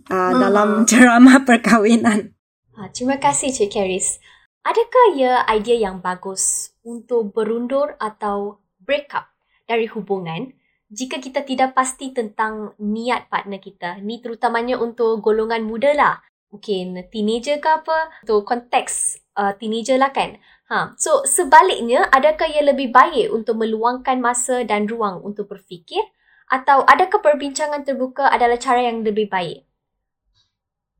uh, 0.07 0.15
uh-huh. 0.15 0.39
dalam 0.39 0.69
ceramah 0.89 1.43
perkahwinan. 1.43 2.31
Uh, 2.71 2.87
terima 2.95 3.19
kasih 3.19 3.51
Cik 3.51 3.75
Karis. 3.75 4.23
Adakah 4.69 5.17
ia 5.17 5.41
idea 5.49 5.89
yang 5.89 5.97
bagus 5.97 6.77
untuk 6.85 7.33
berundur 7.33 7.97
atau 7.97 8.61
break 8.85 9.09
up 9.17 9.25
dari 9.65 9.89
hubungan 9.89 10.53
jika 10.93 11.17
kita 11.17 11.41
tidak 11.41 11.73
pasti 11.73 12.13
tentang 12.13 12.77
niat 12.77 13.33
partner 13.33 13.57
kita? 13.57 13.97
Ni 14.05 14.21
terutamanya 14.21 14.77
untuk 14.77 15.25
golongan 15.25 15.65
muda 15.65 15.89
lah. 15.97 16.15
Mungkin 16.53 17.01
teenager 17.09 17.57
ke 17.57 17.65
apa? 17.65 18.13
Untuk 18.21 18.45
konteks 18.45 19.17
uh, 19.41 19.57
teenager 19.57 19.97
lah 19.97 20.13
kan? 20.13 20.37
Ha. 20.69 20.93
So 21.01 21.25
sebaliknya, 21.25 22.05
adakah 22.13 22.45
ia 22.45 22.61
lebih 22.61 22.93
baik 22.93 23.33
untuk 23.33 23.57
meluangkan 23.57 24.21
masa 24.21 24.61
dan 24.69 24.85
ruang 24.85 25.25
untuk 25.25 25.49
berfikir 25.49 26.05
atau 26.45 26.85
adakah 26.85 27.25
perbincangan 27.25 27.89
terbuka 27.89 28.29
adalah 28.29 28.61
cara 28.61 28.85
yang 28.85 29.01
lebih 29.01 29.33
baik? 29.33 29.65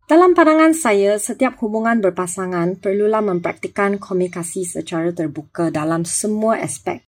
Dalam 0.09 0.33
pandangan 0.33 0.73
saya, 0.73 1.21
setiap 1.21 1.61
hubungan 1.61 2.01
berpasangan 2.01 2.81
perlulah 2.81 3.21
mempraktikkan 3.21 4.01
komunikasi 4.01 4.65
secara 4.65 5.13
terbuka 5.13 5.69
dalam 5.69 6.01
semua 6.01 6.57
aspek. 6.57 7.05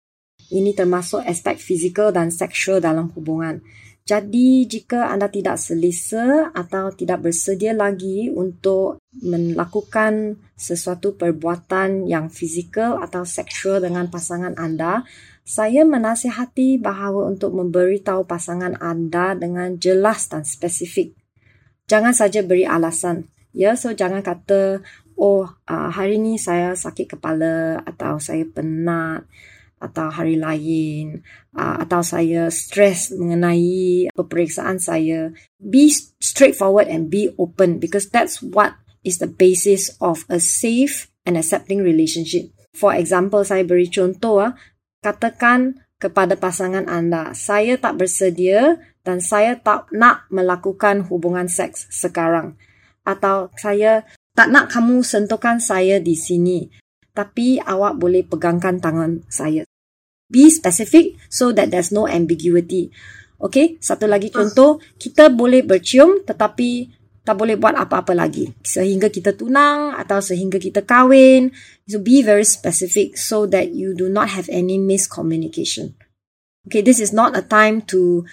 Ini 0.54 0.78
termasuk 0.78 1.26
aspek 1.26 1.58
fizikal 1.58 2.14
dan 2.14 2.30
seksual 2.30 2.78
dalam 2.78 3.10
hubungan. 3.18 3.66
Jadi, 4.06 4.70
jika 4.70 5.10
anda 5.10 5.34
tidak 5.34 5.58
selesa 5.58 6.54
atau 6.54 6.94
tidak 6.94 7.26
bersedia 7.26 7.74
lagi 7.74 8.30
untuk 8.30 9.02
melakukan 9.18 10.38
sesuatu 10.54 11.18
perbuatan 11.18 12.06
yang 12.06 12.30
fizikal 12.30 13.02
atau 13.02 13.26
seksual 13.26 13.82
dengan 13.82 14.14
pasangan 14.14 14.54
anda, 14.62 15.10
saya 15.42 15.82
menasihati 15.90 16.78
bahawa 16.78 17.34
untuk 17.34 17.50
memberitahu 17.58 18.30
pasangan 18.30 18.78
anda 18.78 19.34
dengan 19.34 19.82
jelas 19.82 20.30
dan 20.30 20.46
spesifik 20.46 21.18
jangan 21.90 22.14
saja 22.14 22.46
beri 22.46 22.68
alasan. 22.68 23.30
Ya, 23.52 23.76
so 23.76 23.92
jangan 23.92 24.24
kata, 24.24 24.80
oh 25.20 25.44
uh, 25.68 25.90
hari 25.92 26.18
ni 26.18 26.40
saya 26.40 26.72
sakit 26.74 27.18
kepala 27.18 27.84
atau 27.84 28.16
saya 28.18 28.48
penat 28.48 29.28
atau 29.82 30.14
hari 30.14 30.38
lain 30.38 31.26
uh, 31.58 31.82
atau 31.82 32.06
saya 32.06 32.48
stres 32.54 33.12
mengenai 33.12 34.08
peperiksaan 34.14 34.78
saya. 34.78 35.34
Be 35.58 35.90
straightforward 36.22 36.88
and 36.88 37.10
be 37.10 37.34
open 37.36 37.82
because 37.82 38.08
that's 38.08 38.40
what 38.40 38.78
is 39.02 39.18
the 39.18 39.28
basis 39.28 39.92
of 40.00 40.24
a 40.30 40.38
safe 40.38 41.10
and 41.26 41.36
accepting 41.36 41.82
relationship. 41.82 42.54
For 42.72 42.96
example, 42.96 43.44
saya 43.44 43.68
beri 43.68 43.92
contoh, 43.92 44.40
uh, 44.40 44.54
katakan 45.04 45.82
kepada 46.02 46.34
pasangan 46.34 46.90
anda, 46.90 47.30
saya 47.38 47.78
tak 47.78 48.02
bersedia 48.02 48.82
dan 49.06 49.22
saya 49.22 49.54
tak 49.54 49.86
nak 49.94 50.26
melakukan 50.34 51.06
hubungan 51.06 51.46
seks 51.46 51.86
sekarang. 51.94 52.58
Atau 53.06 53.54
saya 53.54 54.02
tak 54.34 54.50
nak 54.50 54.74
kamu 54.74 55.06
sentuhkan 55.06 55.62
saya 55.62 56.02
di 56.02 56.18
sini. 56.18 56.74
Tapi 57.14 57.62
awak 57.62 58.02
boleh 58.02 58.26
pegangkan 58.26 58.82
tangan 58.82 59.22
saya. 59.30 59.62
Be 60.26 60.50
specific 60.50 61.22
so 61.30 61.54
that 61.54 61.70
there's 61.70 61.94
no 61.94 62.10
ambiguity. 62.10 62.90
Okay, 63.38 63.78
satu 63.78 64.10
lagi 64.10 64.34
contoh. 64.34 64.82
Kita 64.98 65.30
boleh 65.30 65.62
bercium 65.62 66.26
tetapi 66.26 67.01
tak 67.22 67.38
boleh 67.38 67.54
buat 67.58 67.78
apa-apa 67.78 68.18
lagi. 68.18 68.50
Sehingga 68.66 69.14
kita 69.14 69.38
tunang 69.38 69.94
atau 69.94 70.18
sehingga 70.22 70.58
kita 70.58 70.82
kahwin. 70.82 71.54
So 71.86 72.02
be 72.02 72.26
very 72.26 72.48
specific 72.48 73.18
so 73.18 73.46
that 73.50 73.78
you 73.78 73.94
do 73.94 74.10
not 74.10 74.34
have 74.34 74.50
any 74.50 74.82
miscommunication. 74.82 75.94
Okay, 76.70 76.82
this 76.82 77.02
is 77.02 77.14
not 77.14 77.34
a 77.34 77.42
time 77.42 77.82
to 77.90 78.26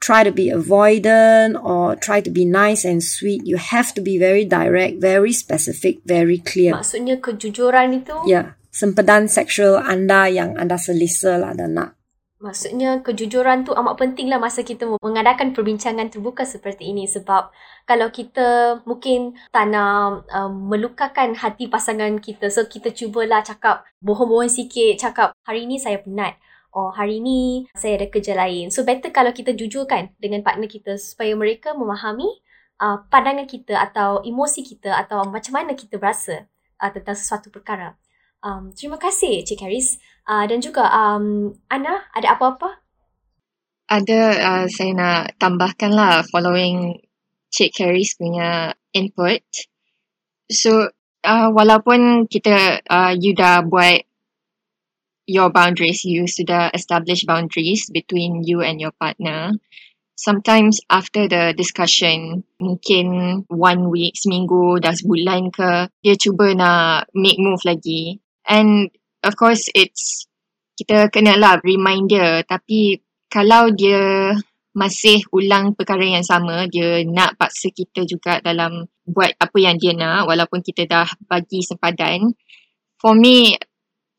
try 0.00 0.24
to 0.24 0.32
be 0.32 0.52
avoidant 0.52 1.56
or 1.60 1.96
try 1.96 2.20
to 2.20 2.30
be 2.30 2.44
nice 2.44 2.84
and 2.84 3.00
sweet. 3.00 3.44
You 3.44 3.56
have 3.56 3.92
to 3.96 4.00
be 4.00 4.20
very 4.20 4.44
direct, 4.44 5.00
very 5.00 5.32
specific, 5.32 6.04
very 6.04 6.40
clear. 6.40 6.76
Maksudnya 6.76 7.20
kejujuran 7.20 8.04
itu? 8.04 8.16
Ya, 8.28 8.32
yeah. 8.32 8.46
sempedan 8.72 9.28
seksual 9.28 9.80
anda 9.80 10.28
yang 10.28 10.56
anda 10.60 10.76
selesa 10.76 11.40
lah 11.40 11.56
dan 11.56 11.76
nak. 11.76 11.95
Maksudnya 12.36 13.00
kejujuran 13.00 13.64
tu 13.64 13.72
amat 13.72 13.96
penting 13.96 14.28
lah 14.28 14.36
masa 14.36 14.60
kita 14.60 14.84
mengadakan 15.00 15.56
perbincangan 15.56 16.12
terbuka 16.12 16.44
seperti 16.44 16.92
ini 16.92 17.08
sebab 17.08 17.48
kalau 17.88 18.12
kita 18.12 18.80
mungkin 18.84 19.40
tak 19.48 19.72
nak 19.72 20.28
um, 20.28 20.68
melukakan 20.68 21.32
hati 21.32 21.72
pasangan 21.72 22.20
kita 22.20 22.52
so 22.52 22.68
kita 22.68 22.92
cubalah 22.92 23.40
cakap 23.40 23.88
bohong-bohong 24.04 24.52
sikit 24.52 25.00
cakap 25.00 25.32
hari 25.48 25.64
ni 25.64 25.80
saya 25.80 25.96
penat 26.04 26.36
oh 26.76 26.92
hari 26.92 27.24
ni 27.24 27.64
saya 27.72 27.96
ada 27.96 28.12
kerja 28.12 28.36
lain. 28.36 28.68
So 28.68 28.84
better 28.84 29.08
kalau 29.08 29.32
kita 29.32 29.56
jujur 29.56 29.88
kan 29.88 30.12
dengan 30.20 30.44
partner 30.44 30.68
kita 30.68 31.00
supaya 31.00 31.32
mereka 31.32 31.72
memahami 31.72 32.28
uh, 32.84 33.00
pandangan 33.08 33.48
kita 33.48 33.80
atau 33.80 34.20
emosi 34.20 34.60
kita 34.60 34.92
atau 34.92 35.24
macam 35.24 35.56
mana 35.56 35.72
kita 35.72 35.96
berasa 35.96 36.44
uh, 36.84 36.90
tentang 36.92 37.16
sesuatu 37.16 37.48
perkara. 37.48 37.96
Um, 38.44 38.70
terima 38.76 39.00
kasih 39.00 39.40
Cik 39.42 39.64
Karis. 39.64 39.96
Uh, 40.26 40.42
dan 40.50 40.58
juga 40.58 40.90
um, 40.90 41.54
Ana, 41.70 42.02
ada 42.10 42.34
apa-apa? 42.34 42.82
Ada, 43.86 44.20
uh, 44.42 44.64
saya 44.66 44.90
nak 44.90 45.38
tambahkan 45.38 45.94
lah 45.94 46.26
following 46.26 46.98
Cik 47.54 47.70
Karis 47.78 48.18
punya 48.18 48.74
input. 48.90 49.38
So, 50.50 50.90
uh, 51.22 51.48
walaupun 51.54 52.26
kita, 52.26 52.82
uh, 52.90 53.14
you 53.14 53.38
dah 53.38 53.62
buat 53.62 54.02
your 55.30 55.54
boundaries, 55.54 56.02
you 56.02 56.26
sudah 56.26 56.74
establish 56.74 57.22
boundaries 57.22 57.86
between 57.86 58.42
you 58.42 58.66
and 58.66 58.82
your 58.82 58.94
partner. 58.98 59.54
Sometimes 60.18 60.82
after 60.90 61.30
the 61.30 61.54
discussion, 61.54 62.42
mungkin 62.58 63.46
one 63.46 63.94
week, 63.94 64.18
seminggu, 64.18 64.82
dah 64.82 64.90
sebulan 64.90 65.54
ke, 65.54 65.86
dia 66.02 66.18
cuba 66.18 66.50
nak 66.50 67.06
make 67.14 67.38
move 67.38 67.62
lagi. 67.62 68.18
And 68.42 68.90
of 69.26 69.34
course, 69.34 69.66
it's, 69.74 70.30
kita 70.78 71.10
kena 71.10 71.34
lah 71.34 71.58
remind 71.60 72.14
dia. 72.14 72.46
Tapi 72.46 73.02
kalau 73.26 73.74
dia 73.74 74.32
masih 74.76 75.24
ulang 75.32 75.74
perkara 75.74 76.04
yang 76.04 76.22
sama, 76.22 76.68
dia 76.70 77.02
nak 77.08 77.40
paksa 77.40 77.72
kita 77.72 78.06
juga 78.06 78.38
dalam 78.44 78.86
buat 79.02 79.34
apa 79.40 79.56
yang 79.56 79.80
dia 79.80 79.96
nak 79.96 80.28
walaupun 80.28 80.60
kita 80.62 80.86
dah 80.86 81.08
bagi 81.26 81.64
sempadan. 81.64 82.30
For 83.00 83.16
me, 83.16 83.56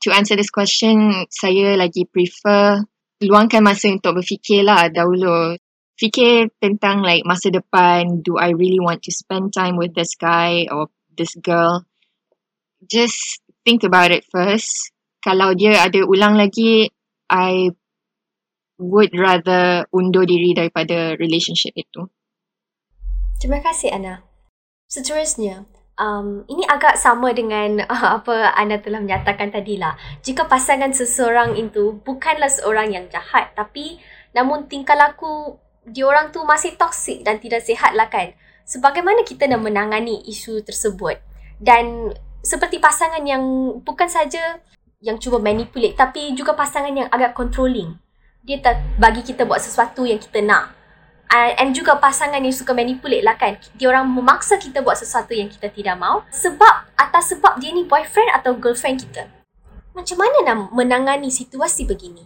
to 0.01 0.09
answer 0.11 0.33
this 0.33 0.49
question, 0.49 1.29
saya 1.29 1.77
lagi 1.77 2.09
prefer 2.09 2.81
luangkan 3.21 3.61
masa 3.61 3.93
untuk 3.93 4.21
berfikir 4.21 4.65
lah 4.65 4.89
dahulu. 4.89 5.57
Fikir 5.97 6.53
tentang 6.61 7.01
like 7.01 7.25
masa 7.25 7.49
depan, 7.49 8.21
do 8.21 8.37
I 8.37 8.53
really 8.53 8.81
want 8.81 9.01
to 9.05 9.11
spend 9.13 9.53
time 9.53 9.81
with 9.81 9.97
this 9.97 10.13
guy 10.13 10.69
or 10.69 10.93
this 11.17 11.33
girl? 11.41 11.85
Just 12.85 13.41
think 13.65 13.81
about 13.81 14.13
it 14.13 14.25
first. 14.29 14.93
Kalau 15.27 15.51
dia 15.51 15.83
ada 15.83 16.07
ulang 16.07 16.39
lagi, 16.39 16.87
I 17.27 17.67
would 18.79 19.11
rather 19.11 19.83
undur 19.91 20.23
diri 20.23 20.55
daripada 20.55 21.19
relationship 21.19 21.75
itu. 21.75 22.07
Terima 23.35 23.59
kasih 23.59 23.91
Ana. 23.91 24.23
Seterusnya, 24.87 25.67
um, 25.99 26.47
ini 26.47 26.63
agak 26.63 26.95
sama 26.95 27.35
dengan 27.35 27.83
uh, 27.83 28.07
apa 28.23 28.55
anda 28.55 28.79
telah 28.79 29.03
menyatakan 29.03 29.51
tadi 29.51 29.75
lah. 29.75 29.99
Jika 30.23 30.47
pasangan 30.47 30.95
seseorang 30.95 31.59
itu 31.59 31.99
bukanlah 32.07 32.47
seorang 32.47 32.95
yang 32.95 33.11
jahat 33.11 33.51
tapi 33.51 33.99
namun 34.31 34.71
tingkah 34.71 34.95
laku 34.95 35.59
diorang 35.83 36.31
tu 36.31 36.47
masih 36.47 36.79
toksik 36.79 37.27
dan 37.27 37.43
tidak 37.43 37.67
sihat 37.67 37.91
lah 37.99 38.07
kan. 38.07 38.31
Sebagaimana 38.63 39.27
kita 39.27 39.43
nak 39.51 39.59
menangani 39.59 40.23
isu 40.23 40.63
tersebut. 40.63 41.19
Dan 41.59 42.15
seperti 42.47 42.79
pasangan 42.79 43.27
yang 43.27 43.43
bukan 43.83 44.07
saja 44.07 44.63
yang 45.03 45.21
cuba 45.21 45.37
manipulate 45.37 45.93
tapi 45.93 46.33
juga 46.33 46.57
pasangan 46.57 46.93
yang 46.93 47.09
agak 47.09 47.37
controlling. 47.37 47.97
Dia 48.47 48.63
tak 48.63 48.79
bagi 48.97 49.21
kita 49.21 49.43
buat 49.43 49.59
sesuatu 49.59 50.07
yang 50.07 50.17
kita 50.17 50.39
nak 50.39 50.77
uh, 51.31 51.51
and 51.59 51.75
juga 51.75 51.99
pasangan 51.99 52.39
yang 52.39 52.55
suka 52.55 52.71
manipulate 52.71 53.23
lah 53.23 53.35
kan 53.35 53.59
dia 53.75 53.87
orang 53.91 54.07
memaksa 54.07 54.55
kita 54.59 54.79
buat 54.83 54.95
sesuatu 54.95 55.35
yang 55.35 55.51
kita 55.51 55.71
tidak 55.71 55.95
mau 55.99 56.23
sebab 56.31 56.91
atas 56.95 57.35
sebab 57.35 57.59
dia 57.59 57.71
ni 57.75 57.83
boyfriend 57.83 58.31
atau 58.35 58.55
girlfriend 58.55 59.03
kita 59.03 59.27
macam 59.91 60.17
mana 60.19 60.37
nak 60.45 60.57
menangani 60.73 61.29
situasi 61.31 61.87
begini 61.87 62.25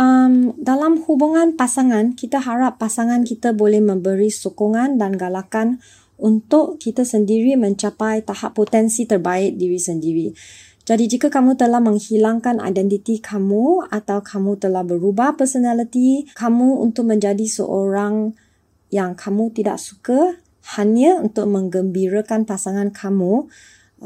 Um, 0.00 0.56
dalam 0.56 0.96
hubungan 1.04 1.60
pasangan, 1.60 2.16
kita 2.16 2.40
harap 2.40 2.80
pasangan 2.80 3.20
kita 3.20 3.52
boleh 3.52 3.84
memberi 3.84 4.32
sokongan 4.32 4.96
dan 4.96 5.12
galakan 5.12 5.76
untuk 6.16 6.80
kita 6.80 7.04
sendiri 7.04 7.52
mencapai 7.60 8.24
tahap 8.24 8.56
potensi 8.56 9.04
terbaik 9.04 9.60
diri 9.60 9.76
sendiri. 9.76 10.32
Jadi 10.90 11.06
jika 11.06 11.30
kamu 11.30 11.54
telah 11.54 11.78
menghilangkan 11.78 12.58
identiti 12.66 13.22
kamu 13.22 13.86
atau 13.94 14.18
kamu 14.26 14.58
telah 14.58 14.82
berubah 14.82 15.38
personality 15.38 16.26
kamu 16.34 16.82
untuk 16.82 17.06
menjadi 17.06 17.46
seorang 17.46 18.34
yang 18.90 19.14
kamu 19.14 19.54
tidak 19.54 19.78
suka 19.78 20.42
hanya 20.74 21.22
untuk 21.22 21.46
menggembirakan 21.46 22.42
pasangan 22.42 22.90
kamu, 22.90 23.46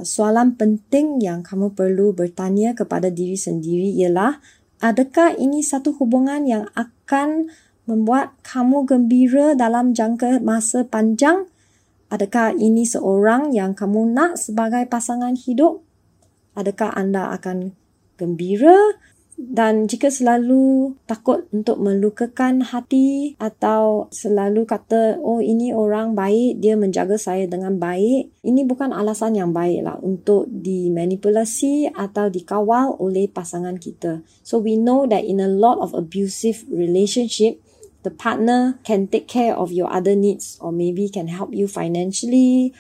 soalan 0.05 0.61
penting 0.61 1.25
yang 1.25 1.41
kamu 1.41 1.73
perlu 1.73 2.13
bertanya 2.13 2.77
kepada 2.77 3.09
diri 3.09 3.41
sendiri 3.41 3.89
ialah 4.05 4.45
adakah 4.85 5.33
ini 5.41 5.65
satu 5.65 5.97
hubungan 5.97 6.45
yang 6.45 6.69
akan 6.77 7.49
membuat 7.89 8.37
kamu 8.45 8.85
gembira 8.85 9.57
dalam 9.57 9.97
jangka 9.97 10.37
masa 10.45 10.85
panjang? 10.85 11.49
Adakah 12.13 12.53
ini 12.61 12.85
seorang 12.85 13.57
yang 13.57 13.73
kamu 13.73 14.13
nak 14.13 14.37
sebagai 14.37 14.85
pasangan 14.85 15.33
hidup? 15.33 15.81
Adakah 16.55 16.95
anda 16.95 17.35
akan 17.35 17.75
gembira 18.15 18.99
dan 19.35 19.91
jika 19.91 20.15
selalu 20.15 20.95
takut 21.11 21.51
untuk 21.51 21.83
melukakan 21.83 22.63
hati 22.63 23.35
atau 23.43 24.07
selalu 24.15 24.63
kata 24.63 25.19
oh 25.19 25.43
ini 25.43 25.75
orang 25.75 26.15
baik 26.15 26.63
dia 26.63 26.79
menjaga 26.79 27.19
saya 27.19 27.51
dengan 27.51 27.83
baik 27.83 28.31
ini 28.47 28.63
bukan 28.63 28.95
alasan 28.95 29.35
yang 29.35 29.51
baik 29.51 29.83
lah 29.83 29.99
untuk 29.99 30.47
dimanipulasi 30.47 31.91
atau 31.91 32.31
dikawal 32.31 32.95
oleh 33.03 33.27
pasangan 33.27 33.75
kita. 33.75 34.23
So 34.47 34.63
we 34.63 34.79
know 34.79 35.11
that 35.11 35.27
in 35.27 35.43
a 35.43 35.51
lot 35.51 35.83
of 35.83 35.99
abusive 35.99 36.63
relationship 36.71 37.59
the 38.07 38.15
partner 38.15 38.79
can 38.87 39.11
take 39.11 39.27
care 39.27 39.57
of 39.57 39.75
your 39.75 39.91
other 39.91 40.15
needs 40.15 40.61
or 40.63 40.71
maybe 40.71 41.11
can 41.11 41.27
help 41.27 41.51
you 41.51 41.67
financially 41.67 42.71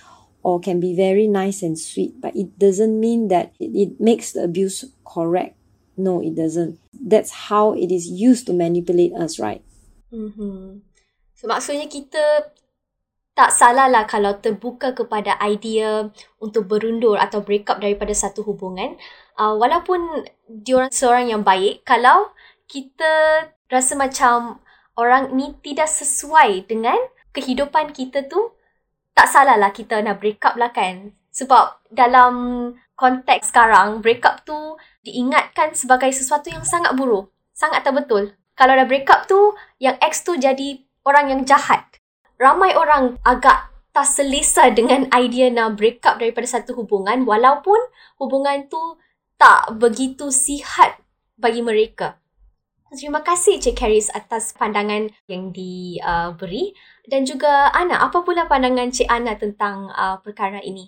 or 0.44 0.61
can 0.61 0.78
be 0.78 0.92
very 0.92 1.26
nice 1.26 1.64
and 1.64 1.80
sweet 1.80 2.20
but 2.20 2.37
it 2.37 2.54
doesn't 2.61 3.00
mean 3.00 3.33
that 3.33 3.57
it, 3.59 3.72
it 3.72 3.90
makes 3.98 4.37
the 4.37 4.44
abuse 4.44 4.85
correct 5.02 5.57
No, 5.94 6.18
it 6.18 6.35
doesn't. 6.35 6.83
That's 6.90 7.50
how 7.50 7.74
it 7.74 7.94
is 7.94 8.11
used 8.11 8.46
to 8.50 8.52
manipulate 8.52 9.14
us, 9.14 9.38
right? 9.38 9.62
Mm-hmm. 10.11 10.83
So, 11.38 11.46
maksudnya 11.46 11.87
kita 11.87 12.50
tak 13.35 13.50
salah 13.50 13.90
lah 13.90 14.07
kalau 14.07 14.38
terbuka 14.38 14.94
kepada 14.94 15.35
idea 15.42 16.11
untuk 16.38 16.70
berundur 16.70 17.18
atau 17.18 17.42
break 17.42 17.66
up 17.70 17.83
daripada 17.83 18.14
satu 18.14 18.46
hubungan. 18.46 18.98
Uh, 19.35 19.59
walaupun 19.59 20.26
diorang 20.46 20.90
seorang 20.90 21.30
yang 21.30 21.42
baik, 21.42 21.83
kalau 21.87 22.30
kita 22.70 23.46
rasa 23.70 23.98
macam 23.98 24.62
orang 24.94 25.35
ni 25.35 25.54
tidak 25.62 25.90
sesuai 25.90 26.70
dengan 26.70 26.98
kehidupan 27.35 27.90
kita 27.90 28.26
tu, 28.30 28.54
tak 29.14 29.31
salah 29.31 29.57
lah 29.57 29.70
kita 29.70 30.03
nak 30.03 30.18
break 30.18 30.42
up 30.42 30.59
lah 30.59 30.74
kan. 30.74 31.14
Sebab 31.35 31.87
dalam 31.90 32.35
konteks 32.98 33.50
sekarang, 33.50 34.03
break 34.03 34.22
up 34.27 34.42
tu 34.46 34.79
diingatkan 35.07 35.74
sebagai 35.74 36.11
sesuatu 36.11 36.50
yang 36.50 36.66
sangat 36.66 36.94
buruk. 36.94 37.31
Sangat 37.55 37.87
tak 37.87 37.94
betul. 37.94 38.35
Kalau 38.55 38.74
dah 38.74 38.87
break 38.87 39.07
up 39.11 39.27
tu, 39.27 39.55
yang 39.83 39.98
ex 39.98 40.22
tu 40.22 40.38
jadi 40.38 40.83
orang 41.07 41.31
yang 41.31 41.42
jahat. 41.46 41.87
Ramai 42.38 42.74
orang 42.74 43.18
agak 43.22 43.70
tak 43.94 44.11
selesa 44.11 44.74
dengan 44.74 45.07
idea 45.14 45.46
nak 45.55 45.79
break 45.79 46.03
up 46.03 46.18
daripada 46.18 46.50
satu 46.50 46.74
hubungan 46.74 47.22
walaupun 47.22 47.79
hubungan 48.18 48.66
tu 48.66 48.98
tak 49.38 49.70
begitu 49.79 50.35
sihat 50.35 50.98
bagi 51.38 51.62
mereka. 51.62 52.18
Terima 52.94 53.26
kasih 53.26 53.59
Cik 53.59 53.74
Karis 53.74 54.07
atas 54.14 54.54
pandangan 54.54 55.11
yang 55.26 55.50
diberi 55.50 56.70
dan 57.11 57.26
juga 57.26 57.74
Ana, 57.74 58.07
apa 58.07 58.22
pula 58.22 58.46
pandangan 58.46 58.94
Cik 58.94 59.11
Ana 59.11 59.35
tentang 59.35 59.90
uh, 59.90 60.22
perkara 60.22 60.62
ini? 60.62 60.87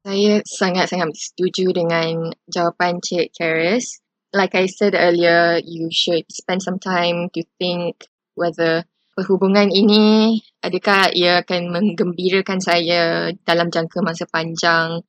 Saya 0.00 0.40
sangat-sangat 0.40 1.12
setuju 1.12 1.76
dengan 1.76 2.32
jawapan 2.48 3.04
Cik 3.04 3.36
Karis. 3.36 4.00
Like 4.32 4.56
I 4.56 4.64
said 4.64 4.96
earlier, 4.96 5.60
you 5.60 5.92
should 5.92 6.24
spend 6.32 6.64
some 6.64 6.80
time 6.80 7.28
to 7.36 7.44
think 7.60 8.08
whether 8.32 8.88
perhubungan 9.12 9.68
ini 9.68 10.40
adakah 10.64 11.12
ia 11.12 11.44
akan 11.44 11.68
menggembirakan 11.68 12.64
saya 12.64 13.28
dalam 13.44 13.68
jangka 13.68 14.00
masa 14.00 14.24
panjang. 14.24 15.04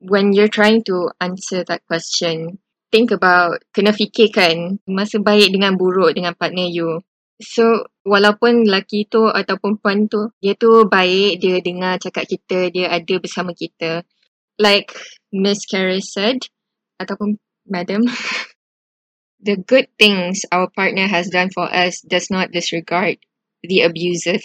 When 0.00 0.32
you're 0.32 0.48
trying 0.48 0.88
to 0.88 1.12
answer 1.20 1.68
that 1.68 1.84
question, 1.84 2.63
think 2.94 3.10
about, 3.10 3.58
kena 3.74 3.90
fikirkan 3.90 4.78
masa 4.86 5.18
baik 5.18 5.50
dengan 5.50 5.74
buruk 5.74 6.14
dengan 6.14 6.38
partner 6.38 6.70
you. 6.70 7.02
So, 7.42 7.90
walaupun 8.06 8.70
lelaki 8.70 9.10
tu 9.10 9.26
ataupun 9.26 9.82
puan 9.82 10.06
tu, 10.06 10.30
dia 10.38 10.54
tu 10.54 10.86
baik, 10.86 11.42
dia 11.42 11.58
dengar 11.58 11.98
cakap 11.98 12.30
kita, 12.30 12.70
dia 12.70 12.94
ada 12.94 13.14
bersama 13.18 13.50
kita 13.50 14.06
like 14.58 14.94
Miss 15.34 15.66
Carey 15.66 15.98
said, 15.98 16.46
ataupun 17.02 17.42
Madam, 17.66 18.06
the 19.42 19.56
good 19.56 19.90
things 19.98 20.46
our 20.52 20.70
partner 20.70 21.10
has 21.10 21.26
done 21.32 21.50
for 21.50 21.66
us 21.66 21.98
does 22.06 22.30
not 22.30 22.52
disregard 22.54 23.18
the 23.66 23.82
abusive 23.82 24.44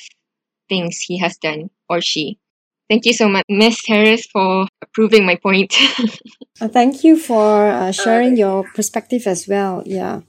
things 0.67 1.05
he 1.05 1.19
has 1.19 1.37
done 1.37 1.69
or 1.85 2.01
she. 2.01 2.39
Thank 2.89 3.05
you 3.05 3.13
so 3.13 3.29
much, 3.29 3.45
Miss 3.45 3.85
Harris, 3.85 4.25
for 4.25 4.65
proving 4.97 5.21
my 5.21 5.37
point. 5.37 5.69
uh, 6.61 6.65
thank 6.65 7.05
you 7.05 7.21
for 7.21 7.69
uh, 7.69 7.93
sharing 7.93 8.33
your 8.33 8.65
perspective 8.73 9.29
as 9.29 9.45
well. 9.45 9.85
Yeah. 9.85 10.25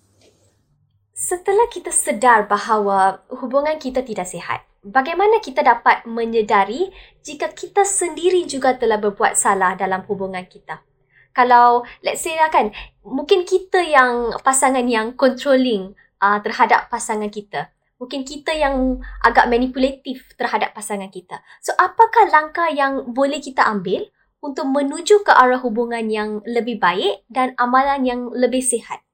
Setelah 1.17 1.73
kita 1.73 1.89
sedar 1.89 2.45
bahawa 2.53 3.25
hubungan 3.33 3.81
kita 3.81 4.05
tidak 4.05 4.29
sihat, 4.29 4.61
bagaimana 4.85 5.41
kita 5.41 5.65
dapat 5.65 6.05
menyedari 6.05 6.93
jika 7.25 7.49
kita 7.49 7.81
sendiri 7.89 8.45
juga 8.45 8.77
telah 8.77 9.01
berbuat 9.01 9.41
salah 9.41 9.73
dalam 9.73 10.05
hubungan 10.05 10.45
kita. 10.45 10.85
Kalau 11.33 11.89
let's 12.05 12.21
say 12.21 12.37
lah 12.37 12.53
kan, 12.53 12.77
mungkin 13.01 13.49
kita 13.49 13.81
yang 13.81 14.37
pasangan 14.45 14.85
yang 14.85 15.17
controlling 15.17 15.97
uh, 16.21 16.37
terhadap 16.45 16.93
pasangan 16.93 17.33
kita. 17.33 17.73
Mungkin 18.01 18.25
kita 18.25 18.57
yang 18.57 18.97
agak 19.21 19.47
manipulatif 19.53 20.25
terhadap 20.41 20.73
pasangan 20.73 21.13
kita. 21.13 21.45
So 21.61 21.77
apakah 21.77 22.33
langkah 22.33 22.73
yang 22.73 23.13
boleh 23.13 23.45
kita 23.45 23.61
ambil 23.69 24.09
untuk 24.41 24.65
menuju 24.73 25.21
ke 25.21 25.33
arah 25.37 25.61
hubungan 25.61 26.09
yang 26.09 26.41
lebih 26.49 26.81
baik 26.81 27.29
dan 27.29 27.53
amalan 27.61 28.09
yang 28.09 28.21
lebih 28.33 28.65
sihat? 28.65 29.05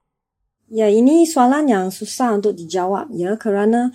Ya, 0.71 0.87
ini 0.87 1.27
soalan 1.27 1.67
yang 1.67 1.85
susah 1.91 2.39
untuk 2.39 2.55
dijawab 2.55 3.11
ya 3.11 3.35
kerana 3.35 3.91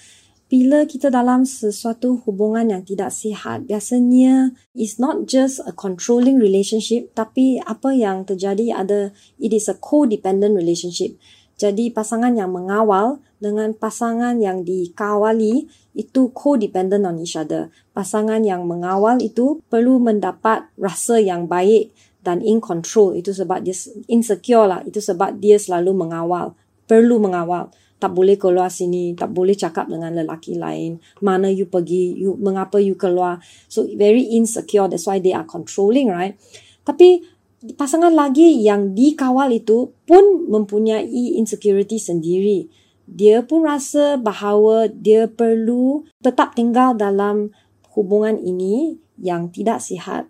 bila 0.53 0.85
kita 0.85 1.09
dalam 1.09 1.49
sesuatu 1.49 2.21
hubungan 2.29 2.69
yang 2.69 2.85
tidak 2.85 3.09
sihat, 3.09 3.65
biasanya 3.65 4.53
it's 4.77 5.01
not 5.01 5.25
just 5.25 5.65
a 5.65 5.73
controlling 5.73 6.37
relationship, 6.37 7.09
tapi 7.17 7.57
apa 7.65 7.97
yang 7.97 8.29
terjadi 8.29 8.77
ada, 8.77 9.17
it 9.41 9.57
is 9.57 9.73
a 9.73 9.77
codependent 9.81 10.53
relationship. 10.53 11.17
Jadi 11.62 11.94
pasangan 11.94 12.35
yang 12.35 12.51
mengawal 12.51 13.22
dengan 13.38 13.70
pasangan 13.70 14.42
yang 14.42 14.66
dikawali 14.66 15.70
itu 15.94 16.35
codependent 16.35 17.07
on 17.07 17.22
each 17.22 17.38
other. 17.38 17.70
Pasangan 17.94 18.42
yang 18.42 18.66
mengawal 18.66 19.22
itu 19.22 19.62
perlu 19.70 20.03
mendapat 20.03 20.66
rasa 20.75 21.22
yang 21.22 21.46
baik 21.46 21.94
dan 22.27 22.42
in 22.42 22.59
control. 22.59 23.14
Itu 23.14 23.31
sebab 23.31 23.62
dia 23.62 23.79
insecure 24.11 24.66
lah. 24.66 24.83
Itu 24.83 24.98
sebab 24.98 25.38
dia 25.38 25.55
selalu 25.55 25.94
mengawal. 25.94 26.59
Perlu 26.90 27.22
mengawal 27.22 27.70
tak 28.03 28.11
boleh 28.11 28.35
keluar 28.35 28.66
sini, 28.66 29.14
tak 29.14 29.31
boleh 29.31 29.55
cakap 29.55 29.87
dengan 29.87 30.11
lelaki 30.11 30.59
lain, 30.59 30.98
mana 31.22 31.46
you 31.46 31.70
pergi, 31.70 32.18
you, 32.18 32.35
mengapa 32.35 32.83
you 32.83 32.98
keluar. 32.98 33.38
So 33.70 33.87
very 33.94 34.27
insecure, 34.35 34.90
that's 34.90 35.07
why 35.07 35.22
they 35.22 35.31
are 35.31 35.46
controlling, 35.46 36.11
right? 36.11 36.35
Tapi 36.83 37.22
pasangan 37.79 38.11
lagi 38.11 38.59
yang 38.62 38.90
dikawal 38.92 39.46
itu 39.55 39.94
pun 40.03 40.51
mempunyai 40.51 41.38
insecurity 41.38 42.03
sendiri. 42.03 42.66
Dia 43.07 43.46
pun 43.46 43.62
rasa 43.66 44.18
bahawa 44.18 44.90
dia 44.90 45.31
perlu 45.31 46.07
tetap 46.22 46.59
tinggal 46.59 46.98
dalam 46.98 47.55
hubungan 47.94 48.38
ini 48.40 48.98
yang 49.20 49.51
tidak 49.55 49.79
sihat. 49.79 50.27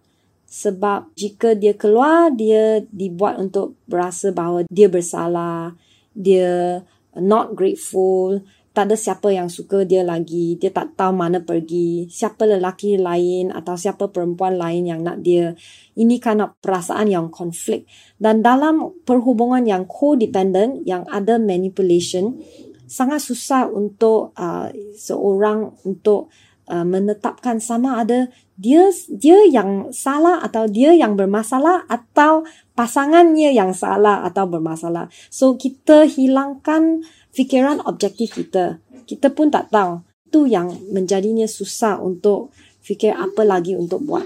Sebab 0.53 1.17
jika 1.17 1.57
dia 1.57 1.73
keluar, 1.73 2.29
dia 2.29 2.85
dibuat 2.93 3.41
untuk 3.41 3.81
berasa 3.89 4.29
bahawa 4.29 4.69
dia 4.69 4.93
bersalah, 4.93 5.73
dia 6.13 6.85
not 7.17 7.57
grateful, 7.57 8.45
tak 8.73 8.89
ada 8.89 8.97
siapa 8.97 9.29
yang 9.29 9.53
suka 9.53 9.85
dia 9.85 10.01
lagi, 10.01 10.57
dia 10.57 10.73
tak 10.73 10.97
tahu 10.97 11.13
mana 11.13 11.45
pergi, 11.45 12.09
siapa 12.09 12.49
lelaki 12.49 12.97
lain 12.97 13.53
atau 13.53 13.77
siapa 13.77 14.09
perempuan 14.09 14.57
lain 14.57 14.89
yang 14.89 15.05
nak 15.05 15.21
dia. 15.21 15.53
Ini 15.93 16.17
kan 16.17 16.41
perasaan 16.57 17.13
yang 17.13 17.29
konflik. 17.29 17.85
Dan 18.17 18.41
dalam 18.41 18.97
perhubungan 19.05 19.61
yang 19.69 19.85
codependent, 19.85 20.89
yang 20.89 21.05
ada 21.13 21.37
manipulation, 21.37 22.41
sangat 22.89 23.21
susah 23.21 23.69
untuk 23.69 24.33
uh, 24.41 24.73
seorang 24.97 25.77
untuk 25.85 26.33
uh, 26.73 26.85
menetapkan 26.85 27.61
sama 27.61 28.01
ada 28.05 28.29
dia 28.61 28.93
dia 29.09 29.43
yang 29.49 29.91
salah 29.97 30.45
atau 30.45 30.69
dia 30.69 30.93
yang 30.93 31.17
bermasalah 31.17 31.89
atau 31.89 32.45
pasangannya 32.77 33.51
yang 33.51 33.73
salah 33.73 34.23
atau 34.29 34.45
bermasalah. 34.47 35.09
So 35.33 35.57
kita 35.57 36.05
hilangkan 36.05 37.03
fikiran 37.33 37.81
objektif 37.89 38.37
kita. 38.37 38.79
Kita 39.09 39.33
pun 39.33 39.51
tak 39.51 39.73
tahu. 39.73 40.05
Itu 40.29 40.49
yang 40.49 40.73
menjadinya 40.93 41.45
susah 41.45 42.01
untuk 42.01 42.53
fikir 42.81 43.13
apa 43.13 43.45
lagi 43.45 43.77
untuk 43.77 44.05
buat. 44.05 44.25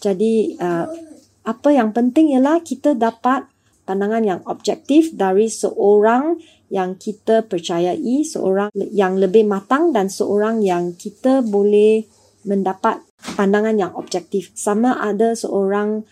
Jadi 0.00 0.56
uh, 0.60 0.86
apa 1.42 1.68
yang 1.74 1.90
penting 1.90 2.32
ialah 2.32 2.62
kita 2.62 2.94
dapat 2.94 3.50
pandangan 3.82 4.22
yang 4.22 4.40
objektif 4.46 5.10
dari 5.12 5.50
seorang 5.50 6.38
yang 6.72 6.96
kita 6.96 7.44
percayai, 7.44 8.24
seorang 8.24 8.72
yang 8.94 9.20
lebih 9.20 9.44
matang 9.44 9.92
dan 9.92 10.08
seorang 10.08 10.64
yang 10.64 10.96
kita 10.96 11.44
boleh 11.44 12.06
mendapat 12.48 13.04
pandangan 13.36 13.76
yang 13.76 13.92
objektif. 13.94 14.50
Sama 14.56 14.98
ada 14.98 15.36
seorang 15.36 16.06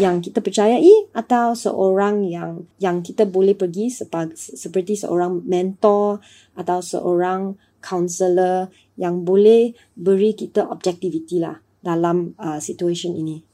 yang 0.00 0.24
kita 0.24 0.40
percayai 0.40 1.12
atau 1.12 1.52
seorang 1.52 2.24
yang 2.24 2.64
yang 2.80 3.04
kita 3.04 3.28
boleh 3.28 3.52
pergi 3.52 3.92
sepa- 3.92 4.32
seperti 4.34 4.96
seorang 4.96 5.44
mentor 5.44 6.24
atau 6.56 6.80
seorang 6.80 7.60
counselor 7.84 8.72
yang 8.96 9.28
boleh 9.28 9.76
beri 9.92 10.32
kita 10.32 10.64
objektiviti 10.64 11.36
lah 11.36 11.60
dalam 11.84 12.32
uh, 12.40 12.56
situation 12.56 13.12
ini. 13.12 13.44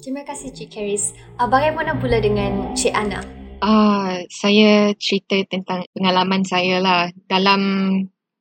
Terima 0.00 0.24
kasih 0.24 0.50
Cik 0.50 0.68
Karis. 0.72 1.12
Uh, 1.36 1.46
bagaimana 1.46 1.92
pula 2.00 2.18
dengan 2.18 2.72
Cik 2.72 2.94
Ana? 2.96 3.20
Ah, 3.60 4.20
saya 4.28 4.92
cerita 4.96 5.40
tentang 5.48 5.88
pengalaman 5.96 6.44
saya 6.44 6.80
lah 6.80 7.08
dalam 7.28 7.62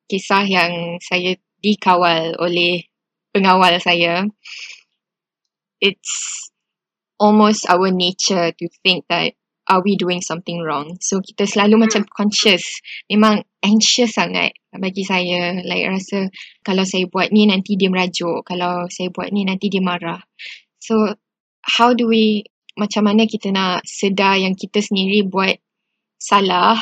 kisah 0.07 0.43
yang 0.43 0.99
saya 0.99 1.35
dikawal 1.63 2.35
oleh 2.39 2.87
pengawal 3.31 3.79
saya. 3.79 4.27
It's 5.79 6.51
almost 7.23 7.63
our 7.71 7.87
nature 7.87 8.51
to 8.51 8.65
think 8.83 9.07
that 9.07 9.31
are 9.71 9.79
we 9.79 9.95
doing 9.95 10.19
something 10.19 10.59
wrong. 10.59 10.99
So 10.99 11.23
kita 11.23 11.47
selalu 11.47 11.79
hmm. 11.79 11.83
macam 11.87 12.01
conscious. 12.11 12.83
Memang 13.07 13.47
anxious 13.63 14.19
sangat 14.19 14.51
bagi 14.75 15.07
saya. 15.07 15.63
Like 15.63 15.87
rasa 15.87 16.27
kalau 16.67 16.83
saya 16.83 17.07
buat 17.07 17.31
ni 17.31 17.47
nanti 17.47 17.79
dia 17.79 17.87
merajuk. 17.87 18.43
Kalau 18.43 18.91
saya 18.91 19.07
buat 19.07 19.31
ni 19.31 19.47
nanti 19.47 19.71
dia 19.71 19.79
marah. 19.79 20.19
So 20.83 21.15
how 21.63 21.95
do 21.95 22.11
we 22.11 22.43
macam 22.75 23.07
mana 23.07 23.23
kita 23.23 23.55
nak 23.55 23.87
sedar 23.87 24.35
yang 24.35 24.57
kita 24.57 24.83
sendiri 24.83 25.23
buat 25.23 25.55
salah 26.19 26.75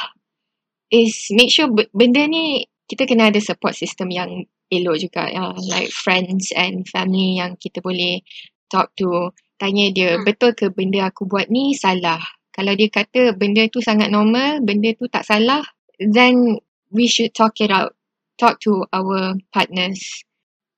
is 0.90 1.30
make 1.30 1.54
sure 1.54 1.70
benda 1.94 2.26
ni 2.26 2.66
kita 2.90 3.06
kena 3.06 3.30
ada 3.30 3.40
support 3.44 3.78
system 3.78 4.10
yang 4.10 4.48
elok 4.72 4.98
juga 5.04 5.28
ya 5.28 5.52
like 5.68 5.92
friends 5.92 6.56
and 6.56 6.88
family 6.88 7.38
yang 7.38 7.60
kita 7.60 7.84
boleh 7.84 8.24
talk 8.72 8.96
to 8.96 9.36
tanya 9.62 9.94
dia 9.94 10.18
hmm. 10.18 10.26
betul 10.26 10.58
ke 10.58 10.74
benda 10.74 11.14
aku 11.14 11.30
buat 11.30 11.54
ni 11.54 11.78
salah 11.78 12.18
kalau 12.50 12.74
dia 12.74 12.90
kata 12.90 13.38
benda 13.38 13.70
tu 13.70 13.78
sangat 13.78 14.10
normal 14.10 14.66
benda 14.66 14.90
tu 14.98 15.06
tak 15.06 15.22
salah 15.22 15.62
then 16.02 16.58
we 16.90 17.06
should 17.06 17.30
talk 17.38 17.54
it 17.62 17.70
out 17.70 17.94
talk 18.42 18.58
to 18.58 18.82
our 18.90 19.38
partners 19.54 20.26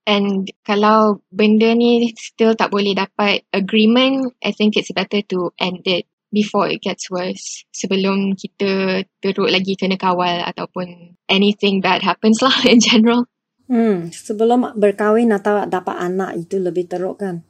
And 0.04 0.52
kalau 0.68 1.24
benda 1.32 1.72
ni 1.72 2.12
still 2.20 2.60
tak 2.60 2.76
boleh 2.76 2.92
dapat 2.92 3.48
agreement, 3.56 4.36
I 4.44 4.52
think 4.52 4.76
it's 4.76 4.92
better 4.92 5.24
to 5.32 5.56
end 5.56 5.88
it 5.88 6.12
before 6.28 6.68
it 6.68 6.84
gets 6.84 7.08
worse. 7.08 7.64
Sebelum 7.72 8.36
kita 8.36 9.04
teruk 9.24 9.48
lagi 9.48 9.80
kena 9.80 9.96
kawal 9.96 10.44
ataupun 10.44 11.16
anything 11.32 11.80
bad 11.80 12.04
happens 12.04 12.44
lah 12.44 12.52
in 12.72 12.84
general. 12.84 13.32
Hmm, 13.72 14.12
sebelum 14.12 14.76
berkahwin 14.76 15.32
atau 15.32 15.64
dapat 15.72 15.96
anak 15.96 16.36
itu 16.36 16.60
lebih 16.60 16.84
teruk 16.92 17.24
kan? 17.24 17.48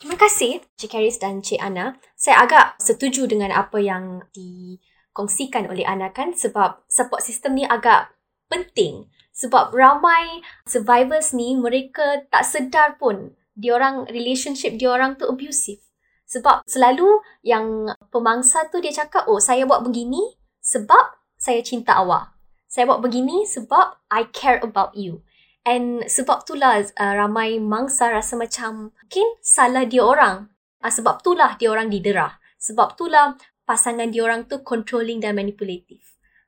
Terima 0.00 0.16
kasih 0.16 0.64
Cik 0.80 0.96
Karis 0.96 1.20
dan 1.20 1.44
Cik 1.44 1.60
Ana. 1.60 1.92
Saya 2.16 2.48
agak 2.48 2.80
setuju 2.80 3.28
dengan 3.28 3.52
apa 3.52 3.76
yang 3.84 4.24
dikongsikan 4.32 5.68
oleh 5.68 5.84
Ana 5.84 6.08
kan 6.08 6.32
sebab 6.32 6.88
support 6.88 7.20
system 7.20 7.60
ni 7.60 7.68
agak 7.68 8.08
penting 8.48 9.12
sebab 9.36 9.76
ramai 9.76 10.40
survivors 10.64 11.36
ni 11.36 11.52
mereka 11.52 12.24
tak 12.32 12.48
sedar 12.48 12.96
pun 12.96 13.36
diorang 13.52 14.08
relationship 14.08 14.80
diorang 14.80 15.20
tu 15.20 15.28
abusive. 15.28 15.84
Sebab 16.24 16.64
selalu 16.64 17.20
yang 17.44 17.92
pemangsa 18.08 18.72
tu 18.72 18.80
dia 18.80 18.96
cakap, 18.96 19.28
oh 19.28 19.36
saya 19.36 19.68
buat 19.68 19.84
begini 19.84 20.40
sebab 20.64 21.12
saya 21.36 21.60
cinta 21.60 22.00
awak. 22.00 22.32
Saya 22.72 22.88
buat 22.88 23.04
begini 23.04 23.44
sebab 23.44 24.00
I 24.08 24.32
care 24.32 24.64
about 24.64 24.96
you. 24.96 25.20
And 25.64 26.08
sebab 26.08 26.48
itulah 26.48 26.80
uh, 26.80 27.14
ramai 27.16 27.60
mangsa 27.60 28.08
rasa 28.08 28.34
macam 28.34 28.96
mungkin 28.96 29.26
salah 29.44 29.84
dia 29.84 30.00
orang. 30.00 30.48
Uh, 30.80 30.88
sebab 30.88 31.20
itulah 31.20 31.60
dia 31.60 31.68
orang 31.68 31.92
didera. 31.92 32.40
Sebab 32.56 32.96
itulah 32.96 33.36
pasangan 33.68 34.08
dia 34.08 34.24
orang 34.24 34.48
tu 34.48 34.64
controlling 34.64 35.20
dan 35.20 35.36
manipulative. 35.36 36.02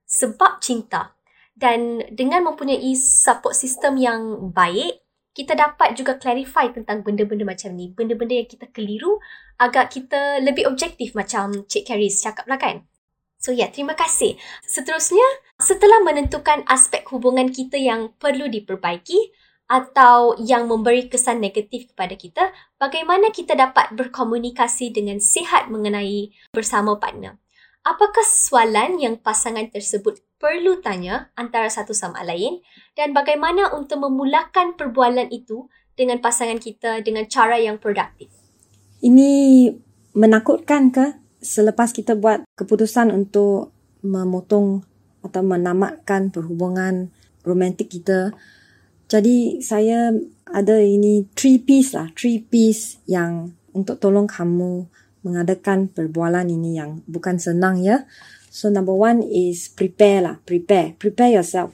Sebab 0.09 0.65
cinta. 0.65 1.13
Dan 1.53 2.01
dengan 2.09 2.49
mempunyai 2.49 2.97
support 2.97 3.53
system 3.53 4.01
yang 4.01 4.51
baik, 4.51 5.05
kita 5.33 5.57
dapat 5.57 5.97
juga 5.97 6.17
clarify 6.21 6.69
tentang 6.73 7.05
benda-benda 7.05 7.45
macam 7.45 7.73
ni. 7.73 7.93
Benda-benda 7.93 8.41
yang 8.41 8.49
kita 8.49 8.69
keliru 8.73 9.21
agar 9.61 9.89
kita 9.89 10.41
lebih 10.45 10.69
objektif 10.69 11.17
macam 11.17 11.65
Cik 11.69 11.89
Karis 11.89 12.21
cakap 12.21 12.45
lah 12.49 12.61
kan. 12.61 12.85
So 13.43 13.51
ya, 13.51 13.67
yeah, 13.67 13.69
terima 13.75 13.99
kasih. 13.99 14.39
Seterusnya, 14.63 15.25
setelah 15.63 16.03
menentukan 16.03 16.67
aspek 16.67 17.07
hubungan 17.15 17.49
kita 17.49 17.79
yang 17.79 18.13
perlu 18.19 18.51
diperbaiki 18.51 19.33
atau 19.71 20.37
yang 20.37 20.69
memberi 20.69 21.09
kesan 21.09 21.41
negatif 21.41 21.95
kepada 21.95 22.19
kita, 22.19 22.53
bagaimana 22.77 23.33
kita 23.33 23.57
dapat 23.57 23.95
berkomunikasi 23.97 24.93
dengan 24.93 25.23
sihat 25.23 25.73
mengenai 25.73 26.35
bersama 26.53 26.99
partner? 27.01 27.41
Apakah 27.83 28.23
soalan 28.23 29.01
yang 29.01 29.19
pasangan 29.19 29.67
tersebut 29.73 30.23
perlu 30.43 30.83
tanya 30.83 31.31
antara 31.39 31.71
satu 31.71 31.95
sama 31.95 32.27
lain 32.27 32.59
dan 32.99 33.15
bagaimana 33.15 33.71
untuk 33.75 34.03
memulakan 34.03 34.75
perbualan 34.75 35.31
itu 35.31 35.71
dengan 35.95 36.19
pasangan 36.19 36.59
kita 36.59 37.05
dengan 37.05 37.29
cara 37.29 37.61
yang 37.61 37.77
produktif. 37.77 38.27
Ini 39.03 39.71
menakutkan 40.19 40.91
ke 40.91 41.05
selepas 41.43 41.91
kita 41.95 42.19
buat 42.19 42.43
keputusan 42.59 43.11
untuk 43.15 43.75
memotong 44.03 44.83
atau 45.23 45.43
menamatkan 45.43 46.35
perhubungan 46.35 47.15
romantik 47.47 47.95
kita. 47.95 48.35
Jadi 49.07 49.63
saya 49.63 50.15
ada 50.51 50.77
ini 50.83 51.27
three 51.35 51.63
piece 51.63 51.95
lah, 51.97 52.11
three 52.15 52.43
piece 52.43 53.01
yang 53.09 53.55
untuk 53.73 53.99
tolong 53.99 54.29
kamu 54.29 54.87
mengadakan 55.23 55.89
perbualan 55.89 56.51
ini 56.51 56.77
yang 56.77 57.01
bukan 57.07 57.39
senang 57.39 57.81
ya. 57.81 58.05
So 58.53 58.69
number 58.69 58.93
one 58.93 59.25
is 59.25 59.71
prepare 59.73 60.21
lah, 60.21 60.37
prepare, 60.45 60.93
prepare 60.99 61.41
yourself. 61.41 61.73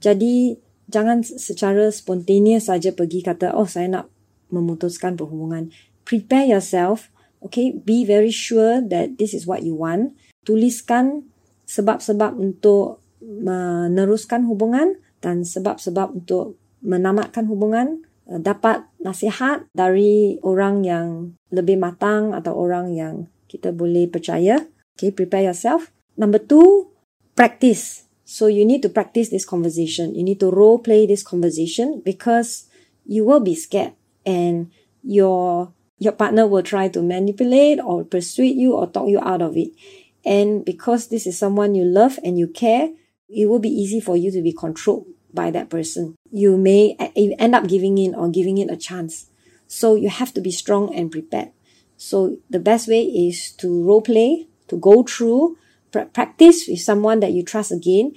Jadi 0.00 0.56
jangan 0.88 1.20
secara 1.20 1.92
spontaneous 1.92 2.72
saja 2.72 2.94
pergi 2.96 3.20
kata, 3.20 3.52
oh 3.52 3.68
saya 3.68 3.92
nak 3.92 4.06
memutuskan 4.48 5.20
perhubungan. 5.20 5.68
Prepare 6.08 6.48
yourself, 6.48 7.12
okay, 7.44 7.76
be 7.76 8.08
very 8.08 8.32
sure 8.32 8.80
that 8.80 9.20
this 9.20 9.36
is 9.36 9.44
what 9.44 9.60
you 9.60 9.76
want. 9.76 10.16
Tuliskan 10.48 11.28
sebab-sebab 11.68 12.32
untuk 12.40 13.04
meneruskan 13.20 14.48
hubungan 14.48 14.96
dan 15.20 15.44
sebab-sebab 15.44 16.16
untuk 16.16 16.56
menamatkan 16.80 17.44
hubungan. 17.46 18.08
Dapat 18.28 18.84
nasihat 19.00 19.64
dari 19.72 20.36
orang 20.44 20.84
yang 20.84 21.32
lebih 21.48 21.80
matang 21.80 22.36
atau 22.36 22.52
orang 22.52 22.92
yang 22.92 23.14
kita 23.48 23.72
boleh 23.72 24.04
percaya. 24.04 24.68
Okay, 24.96 25.08
prepare 25.08 25.48
yourself. 25.48 25.88
Number 26.20 26.36
two, 26.36 26.92
practice. 27.32 28.04
So 28.28 28.52
you 28.52 28.68
need 28.68 28.84
to 28.84 28.92
practice 28.92 29.32
this 29.32 29.48
conversation. 29.48 30.12
You 30.12 30.20
need 30.20 30.44
to 30.44 30.52
role 30.52 30.76
play 30.76 31.08
this 31.08 31.24
conversation 31.24 32.04
because 32.04 32.68
you 33.08 33.24
will 33.24 33.40
be 33.40 33.56
scared 33.56 33.96
and 34.28 34.68
your 35.00 35.72
your 35.96 36.12
partner 36.12 36.44
will 36.44 36.62
try 36.62 36.92
to 36.92 37.00
manipulate 37.00 37.80
or 37.80 38.04
persuade 38.04 38.60
you 38.60 38.76
or 38.76 38.86
talk 38.86 39.08
you 39.08 39.18
out 39.24 39.40
of 39.40 39.56
it. 39.56 39.72
And 40.24 40.64
because 40.64 41.08
this 41.08 41.26
is 41.26 41.38
someone 41.38 41.74
you 41.74 41.84
love 41.84 42.18
and 42.24 42.38
you 42.38 42.48
care, 42.48 42.90
it 43.28 43.46
will 43.46 43.58
be 43.58 43.68
easy 43.68 44.00
for 44.00 44.16
you 44.16 44.30
to 44.32 44.42
be 44.42 44.52
controlled 44.52 45.06
by 45.32 45.50
that 45.50 45.68
person. 45.68 46.16
You 46.30 46.56
may 46.56 46.96
end 47.38 47.54
up 47.54 47.68
giving 47.68 47.98
in 47.98 48.14
or 48.14 48.28
giving 48.30 48.58
it 48.58 48.70
a 48.70 48.76
chance. 48.76 49.26
So 49.66 49.94
you 49.94 50.08
have 50.08 50.32
to 50.34 50.40
be 50.40 50.50
strong 50.50 50.94
and 50.94 51.12
prepared. 51.12 51.52
So 51.96 52.38
the 52.48 52.60
best 52.60 52.88
way 52.88 53.02
is 53.02 53.52
to 53.60 53.84
role 53.84 54.02
play, 54.02 54.48
to 54.68 54.78
go 54.78 55.02
through 55.02 55.56
practice 55.90 56.68
with 56.68 56.80
someone 56.80 57.20
that 57.20 57.32
you 57.32 57.42
trust 57.42 57.72
again 57.72 58.12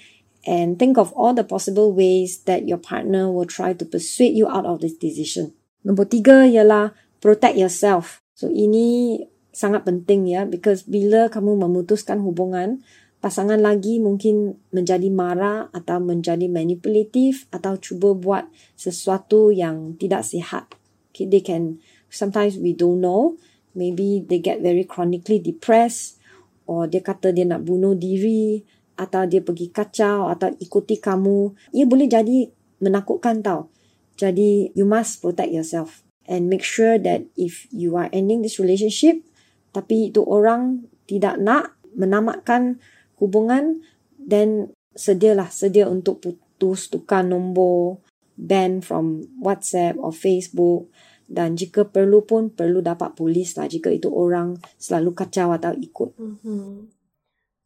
and 0.46 0.78
think 0.78 0.98
of 0.98 1.12
all 1.14 1.34
the 1.34 1.44
possible 1.44 1.94
ways 1.94 2.44
that 2.44 2.68
your 2.68 2.78
partner 2.78 3.32
will 3.32 3.46
try 3.46 3.74
to 3.74 3.86
persuade 3.86 4.36
you 4.36 4.48
out 4.48 4.66
of 4.66 4.82
this 4.82 4.94
decision. 4.94 5.54
Nombor 5.86 6.06
tiga 6.06 6.46
ialah 6.46 6.94
protect 7.22 7.58
yourself. 7.58 8.22
So 8.36 8.50
ini 8.50 9.22
sangat 9.52 9.84
penting 9.84 10.28
ya 10.28 10.48
because 10.48 10.88
bila 10.88 11.28
kamu 11.28 11.60
memutuskan 11.60 12.24
hubungan, 12.24 12.84
pasangan 13.22 13.62
lagi 13.62 14.02
mungkin 14.02 14.58
menjadi 14.74 15.08
marah 15.14 15.70
atau 15.76 16.02
menjadi 16.02 16.50
manipulatif 16.50 17.46
atau 17.54 17.78
cuba 17.78 18.18
buat 18.18 18.44
sesuatu 18.74 19.54
yang 19.54 19.96
tidak 20.00 20.26
sihat. 20.26 20.72
Okay, 21.12 21.28
they 21.28 21.44
can 21.44 21.84
sometimes 22.10 22.58
we 22.58 22.74
don't 22.74 23.04
know. 23.04 23.38
Maybe 23.72 24.20
they 24.24 24.44
get 24.44 24.60
very 24.60 24.84
chronically 24.84 25.40
depressed 25.40 26.20
or 26.68 26.88
dia 26.88 27.00
kata 27.00 27.32
dia 27.32 27.48
nak 27.48 27.64
bunuh 27.64 27.96
diri 27.96 28.64
atau 29.00 29.24
dia 29.26 29.40
pergi 29.40 29.72
kacau 29.72 30.28
atau 30.28 30.52
ikuti 30.60 31.00
kamu, 31.00 31.56
ia 31.74 31.88
boleh 31.88 32.06
jadi 32.06 32.48
menakutkan 32.84 33.40
tau. 33.42 33.72
Jadi 34.20 34.76
you 34.76 34.84
must 34.84 35.24
protect 35.24 35.50
yourself 35.50 36.04
and 36.30 36.52
make 36.52 36.62
sure 36.62 37.02
that 37.02 37.26
if 37.34 37.66
you 37.74 37.98
are 37.98 38.12
ending 38.14 38.46
this 38.46 38.62
relationship 38.62 39.24
tapi 39.72 40.12
itu 40.12 40.24
orang 40.24 40.88
tidak 41.08 41.40
nak 41.40 41.76
menamatkan 41.96 42.80
hubungan 43.20 43.84
then 44.16 44.72
sedialah 44.96 45.48
sedia 45.52 45.88
untuk 45.88 46.24
putus 46.24 46.92
tukar 46.92 47.24
nombor 47.24 48.04
ban 48.36 48.80
from 48.80 49.28
WhatsApp 49.40 50.00
or 50.00 50.12
Facebook 50.12 50.92
dan 51.32 51.56
jika 51.56 51.88
perlu 51.88 52.28
pun 52.28 52.52
perlu 52.52 52.84
dapat 52.84 53.16
polis 53.16 53.56
lah 53.56 53.72
jika 53.72 53.88
itu 53.88 54.12
orang 54.12 54.60
selalu 54.76 55.16
kacau 55.16 55.56
atau 55.56 55.72
ikut. 55.72 56.12
Mm-hmm. 56.20 56.92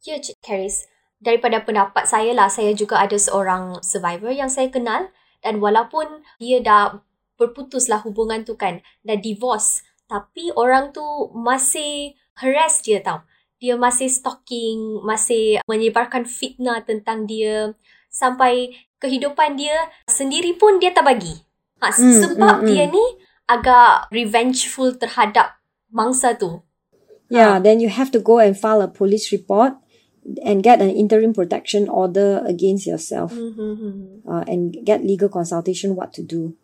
Ya, 0.06 0.22
Cik 0.22 0.38
Karis. 0.38 0.86
Daripada 1.18 1.58
pendapat 1.66 2.06
saya 2.06 2.30
lah, 2.30 2.46
saya 2.46 2.70
juga 2.78 3.02
ada 3.02 3.18
seorang 3.18 3.82
survivor 3.82 4.30
yang 4.30 4.46
saya 4.46 4.70
kenal 4.70 5.10
dan 5.42 5.58
walaupun 5.58 6.22
dia 6.38 6.62
dah 6.62 7.02
berputuslah 7.34 8.06
hubungan 8.06 8.46
tu 8.46 8.54
kan, 8.54 8.86
dah 9.02 9.18
divorce, 9.18 9.82
tapi 10.06 10.54
orang 10.54 10.94
tu 10.94 11.02
masih 11.34 12.14
harass 12.38 12.82
dia 12.82 13.02
tau. 13.02 13.22
Dia 13.56 13.74
masih 13.74 14.06
stalking, 14.12 15.02
masih 15.02 15.62
menyebarkan 15.64 16.28
fitnah 16.28 16.84
tentang 16.84 17.24
dia 17.24 17.74
sampai 18.12 18.72
kehidupan 19.00 19.56
dia 19.56 19.76
sendiri 20.08 20.56
pun 20.56 20.78
dia 20.78 20.92
tak 20.92 21.04
bagi. 21.04 21.34
Ha, 21.80 21.92
mm, 21.92 22.20
sebab 22.24 22.64
mm, 22.64 22.66
dia 22.68 22.84
ni 22.88 23.04
agak 23.44 24.08
revengeful 24.08 24.96
terhadap 24.96 25.60
mangsa 25.92 26.32
tu. 26.36 26.64
Yeah, 27.28 27.58
ha. 27.58 27.62
then 27.62 27.80
you 27.80 27.90
have 27.90 28.08
to 28.14 28.20
go 28.22 28.38
and 28.40 28.56
file 28.56 28.80
a 28.80 28.88
police 28.88 29.32
report 29.32 29.76
and 30.42 30.62
get 30.62 30.82
an 30.82 30.90
interim 30.90 31.34
protection 31.34 31.88
order 31.88 32.42
against 32.46 32.86
yourself 32.86 33.32
mm-hmm. 33.32 34.26
uh, 34.26 34.42
and 34.46 34.74
get 34.82 35.04
legal 35.04 35.28
consultation 35.28 35.94
what 35.94 36.12
to 36.14 36.22
do. 36.22 36.56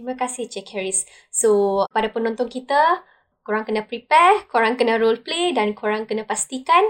Terima 0.00 0.16
kasih 0.16 0.48
Cik 0.48 0.72
Harris. 0.72 1.04
So, 1.28 1.84
pada 1.92 2.08
penonton 2.08 2.48
kita, 2.48 3.04
korang 3.44 3.68
kena 3.68 3.84
prepare, 3.84 4.48
korang 4.48 4.80
kena 4.80 4.96
role 4.96 5.20
play 5.20 5.52
dan 5.52 5.76
korang 5.76 6.08
kena 6.08 6.24
pastikan 6.24 6.88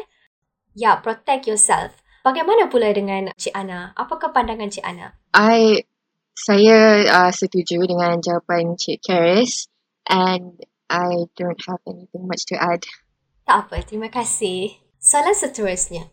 ya, 0.78 0.94
yeah, 0.94 0.96
protect 1.02 1.50
yourself. 1.50 1.90
Bagaimana 2.22 2.70
pula 2.70 2.94
dengan 2.94 3.34
Cik 3.34 3.50
Ana? 3.50 3.90
Apakah 3.98 4.30
pandangan 4.30 4.70
Cik 4.70 4.86
Ana? 4.86 5.18
I 5.34 5.82
saya 6.38 7.02
uh, 7.10 7.32
setuju 7.34 7.82
dengan 7.82 8.22
jawapan 8.22 8.78
Cik 8.78 9.02
Karis 9.02 9.66
and 10.06 10.62
I 10.86 11.26
don't 11.34 11.58
have 11.66 11.82
anything 11.90 12.30
much 12.30 12.46
to 12.54 12.56
add. 12.62 12.86
Tak 13.42 13.66
apa, 13.66 13.82
terima 13.82 14.06
kasih. 14.06 14.78
Soalan 15.02 15.34
seterusnya. 15.34 16.06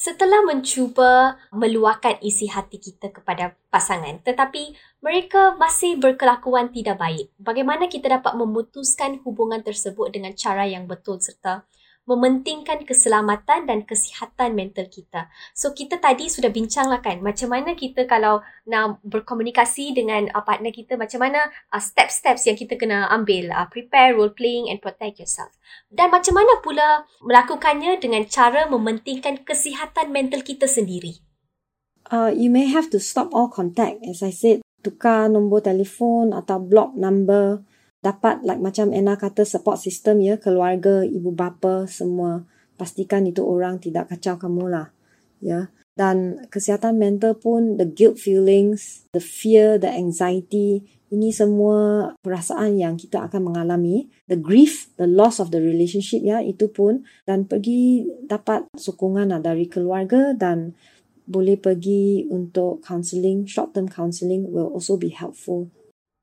Setelah 0.00 0.40
mencuba 0.48 1.36
meluahkan 1.52 2.24
isi 2.24 2.48
hati 2.48 2.80
kita 2.80 3.12
kepada 3.12 3.52
pasangan 3.68 4.16
tetapi 4.24 4.72
mereka 5.04 5.60
masih 5.60 6.00
berkelakuan 6.00 6.72
tidak 6.72 6.96
baik, 6.96 7.28
bagaimana 7.36 7.84
kita 7.84 8.16
dapat 8.16 8.32
memutuskan 8.32 9.20
hubungan 9.28 9.60
tersebut 9.60 10.08
dengan 10.08 10.32
cara 10.32 10.64
yang 10.64 10.88
betul 10.88 11.20
serta 11.20 11.68
mementingkan 12.08 12.82
keselamatan 12.88 13.68
dan 13.68 13.84
kesihatan 13.84 14.56
mental 14.56 14.88
kita. 14.88 15.28
So 15.52 15.76
kita 15.76 16.00
tadi 16.00 16.26
sudah 16.26 16.48
bincang 16.48 16.88
lah 16.88 17.04
kan 17.04 17.20
macam 17.20 17.52
mana 17.52 17.76
kita 17.76 18.08
kalau 18.08 18.40
nak 18.66 18.98
berkomunikasi 19.06 19.94
dengan 19.94 20.26
uh, 20.32 20.42
partner 20.42 20.72
kita 20.72 20.96
macam 20.96 21.22
mana 21.22 21.52
uh, 21.70 21.82
steps-steps 21.82 22.48
yang 22.48 22.56
kita 22.56 22.74
kena 22.80 23.06
ambil 23.12 23.52
uh, 23.52 23.68
prepare, 23.68 24.16
role 24.16 24.32
playing 24.32 24.66
and 24.72 24.82
protect 24.82 25.20
yourself. 25.20 25.54
Dan 25.92 26.10
macam 26.10 26.34
mana 26.34 26.58
pula 26.64 27.06
melakukannya 27.22 28.00
dengan 28.02 28.26
cara 28.26 28.66
mementingkan 28.66 29.46
kesihatan 29.46 30.10
mental 30.10 30.42
kita 30.42 30.66
sendiri. 30.66 31.22
Uh, 32.10 32.34
you 32.34 32.50
may 32.50 32.66
have 32.66 32.90
to 32.90 32.98
stop 32.98 33.30
all 33.30 33.46
contact 33.46 34.02
as 34.02 34.18
I 34.18 34.34
said 34.34 34.66
tukar 34.80 35.28
nombor 35.28 35.62
telefon 35.62 36.32
atau 36.32 36.58
block 36.58 36.96
number 36.96 37.62
dapat 38.00 38.40
like 38.44 38.60
macam 38.60 38.96
Anna 38.96 39.16
kata 39.20 39.44
support 39.44 39.76
system 39.76 40.24
ya 40.24 40.40
keluarga 40.40 41.04
ibu 41.04 41.32
bapa 41.32 41.84
semua. 41.84 42.48
Pastikan 42.80 43.28
itu 43.28 43.44
orang 43.44 43.76
tidak 43.76 44.08
kacau 44.08 44.40
kamu 44.40 44.72
lah 44.72 44.88
ya. 45.40 45.68
Dan 45.92 46.48
kesihatan 46.48 46.96
mental 46.96 47.36
pun 47.36 47.76
the 47.76 47.84
guilt 47.84 48.16
feelings 48.16 49.04
the 49.12 49.20
fear 49.20 49.76
the 49.76 49.90
anxiety 49.90 50.80
ini 51.10 51.34
semua 51.34 52.08
perasaan 52.24 52.80
yang 52.80 52.96
kita 52.96 53.28
akan 53.28 53.52
mengalami. 53.52 54.08
The 54.30 54.40
grief 54.40 54.88
the 54.96 55.04
loss 55.04 55.36
of 55.36 55.52
the 55.52 55.60
relationship 55.60 56.24
ya 56.24 56.40
itu 56.40 56.72
pun. 56.72 57.04
Dan 57.28 57.44
pergi 57.44 58.08
dapat 58.24 58.72
sokongan 58.72 59.36
lah 59.36 59.44
dari 59.44 59.68
keluarga 59.68 60.32
dan 60.32 60.72
boleh 61.28 61.60
pergi 61.60 62.26
untuk 62.32 62.80
counselling 62.80 63.44
short 63.44 63.76
term 63.76 63.86
counselling 63.86 64.48
will 64.48 64.72
also 64.72 64.98
be 64.98 65.12
helpful 65.14 65.70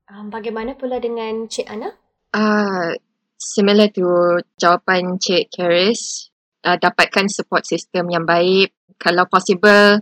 Um, 0.08 0.32
bagaimana 0.32 0.72
pula 0.72 0.96
dengan 0.96 1.44
Cik 1.44 1.68
Ana? 1.68 1.92
Uh, 2.32 2.96
similar 3.36 3.92
to 3.92 4.40
jawapan 4.56 5.20
Cik 5.20 5.52
Karis, 5.52 6.32
uh, 6.64 6.80
dapatkan 6.80 7.28
support 7.28 7.68
system 7.68 8.08
yang 8.08 8.24
baik. 8.24 8.72
Kalau 8.96 9.28
possible, 9.28 10.00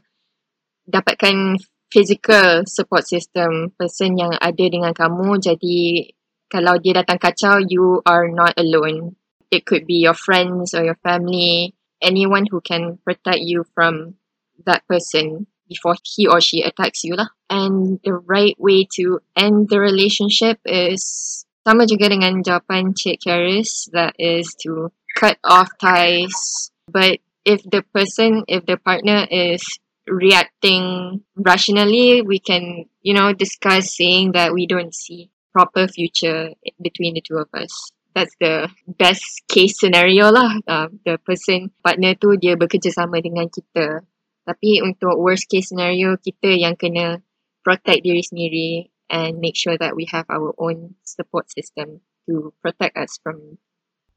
dapatkan 0.87 1.59
physical 1.91 2.63
support 2.71 3.03
system 3.03 3.75
person 3.75 4.15
yang 4.15 4.31
ada 4.39 4.67
dengan 4.71 4.95
kamu. 4.95 5.43
Jadi, 5.43 6.07
kalau 6.47 6.79
dia 6.79 7.03
datang 7.03 7.19
kacau, 7.19 7.59
you 7.67 7.99
are 8.07 8.31
not 8.31 8.55
alone. 8.55 9.19
It 9.51 9.67
could 9.67 9.91
be 9.91 10.07
your 10.07 10.15
friends 10.15 10.71
or 10.71 10.87
your 10.87 10.99
family, 11.03 11.75
anyone 11.99 12.47
who 12.47 12.63
can 12.63 13.03
protect 13.03 13.43
you 13.43 13.67
from 13.75 14.23
that 14.63 14.87
person 14.87 15.51
before 15.69 15.97
he 16.03 16.27
or 16.27 16.41
she 16.41 16.63
attacks 16.63 17.05
you 17.05 17.15
lah. 17.15 17.29
And 17.51 18.01
the 18.03 18.15
right 18.15 18.57
way 18.59 18.87
to 18.99 19.21
end 19.37 19.69
the 19.69 19.79
relationship 19.79 20.59
is 20.65 21.45
sama 21.67 21.83
juga 21.91 22.11
dengan 22.11 22.47
jawapan 22.47 22.95
Cik 22.95 23.27
Karis 23.27 23.91
that 23.91 24.15
is 24.19 24.55
to 24.63 24.95
cut 25.19 25.39
off 25.43 25.67
ties. 25.83 26.71
But 26.87 27.19
if 27.43 27.63
the 27.67 27.83
person, 27.91 28.47
if 28.47 28.67
the 28.67 28.79
partner 28.79 29.27
is 29.27 29.67
reacting 30.07 31.27
rationally, 31.35 32.23
we 32.23 32.39
can, 32.39 32.87
you 33.03 33.15
know, 33.15 33.35
discuss 33.35 33.99
saying 33.99 34.33
that 34.39 34.55
we 34.55 34.67
don't 34.71 34.95
see 34.95 35.31
proper 35.51 35.89
future 35.89 36.55
between 36.79 37.15
the 37.15 37.23
two 37.23 37.39
of 37.43 37.49
us. 37.55 37.73
That's 38.15 38.35
the 38.41 38.71
best 38.87 39.25
case 39.51 39.77
scenario 39.79 40.31
lah. 40.31 40.57
Uh, 40.65 40.89
the 41.05 41.19
person, 41.19 41.75
partner 41.83 42.15
tu 42.15 42.39
dia 42.39 42.57
bekerjasama 42.57 43.21
dengan 43.21 43.51
kita 43.51 44.07
tapi 44.47 44.79
untuk 44.79 45.19
worst 45.19 45.51
case 45.51 45.75
scenario, 45.75 46.15
kita 46.23 46.55
yang 46.55 46.79
kena 46.79 47.19
protect 47.67 48.07
diri 48.07 48.23
sendiri 48.23 48.71
and 49.11 49.43
make 49.43 49.59
sure 49.59 49.75
that 49.75 49.99
we 49.99 50.07
have 50.15 50.23
our 50.31 50.55
own 50.63 50.95
support 51.03 51.51
system 51.51 52.07
to 52.31 52.55
protect 52.63 52.95
us 52.95 53.19
from 53.19 53.59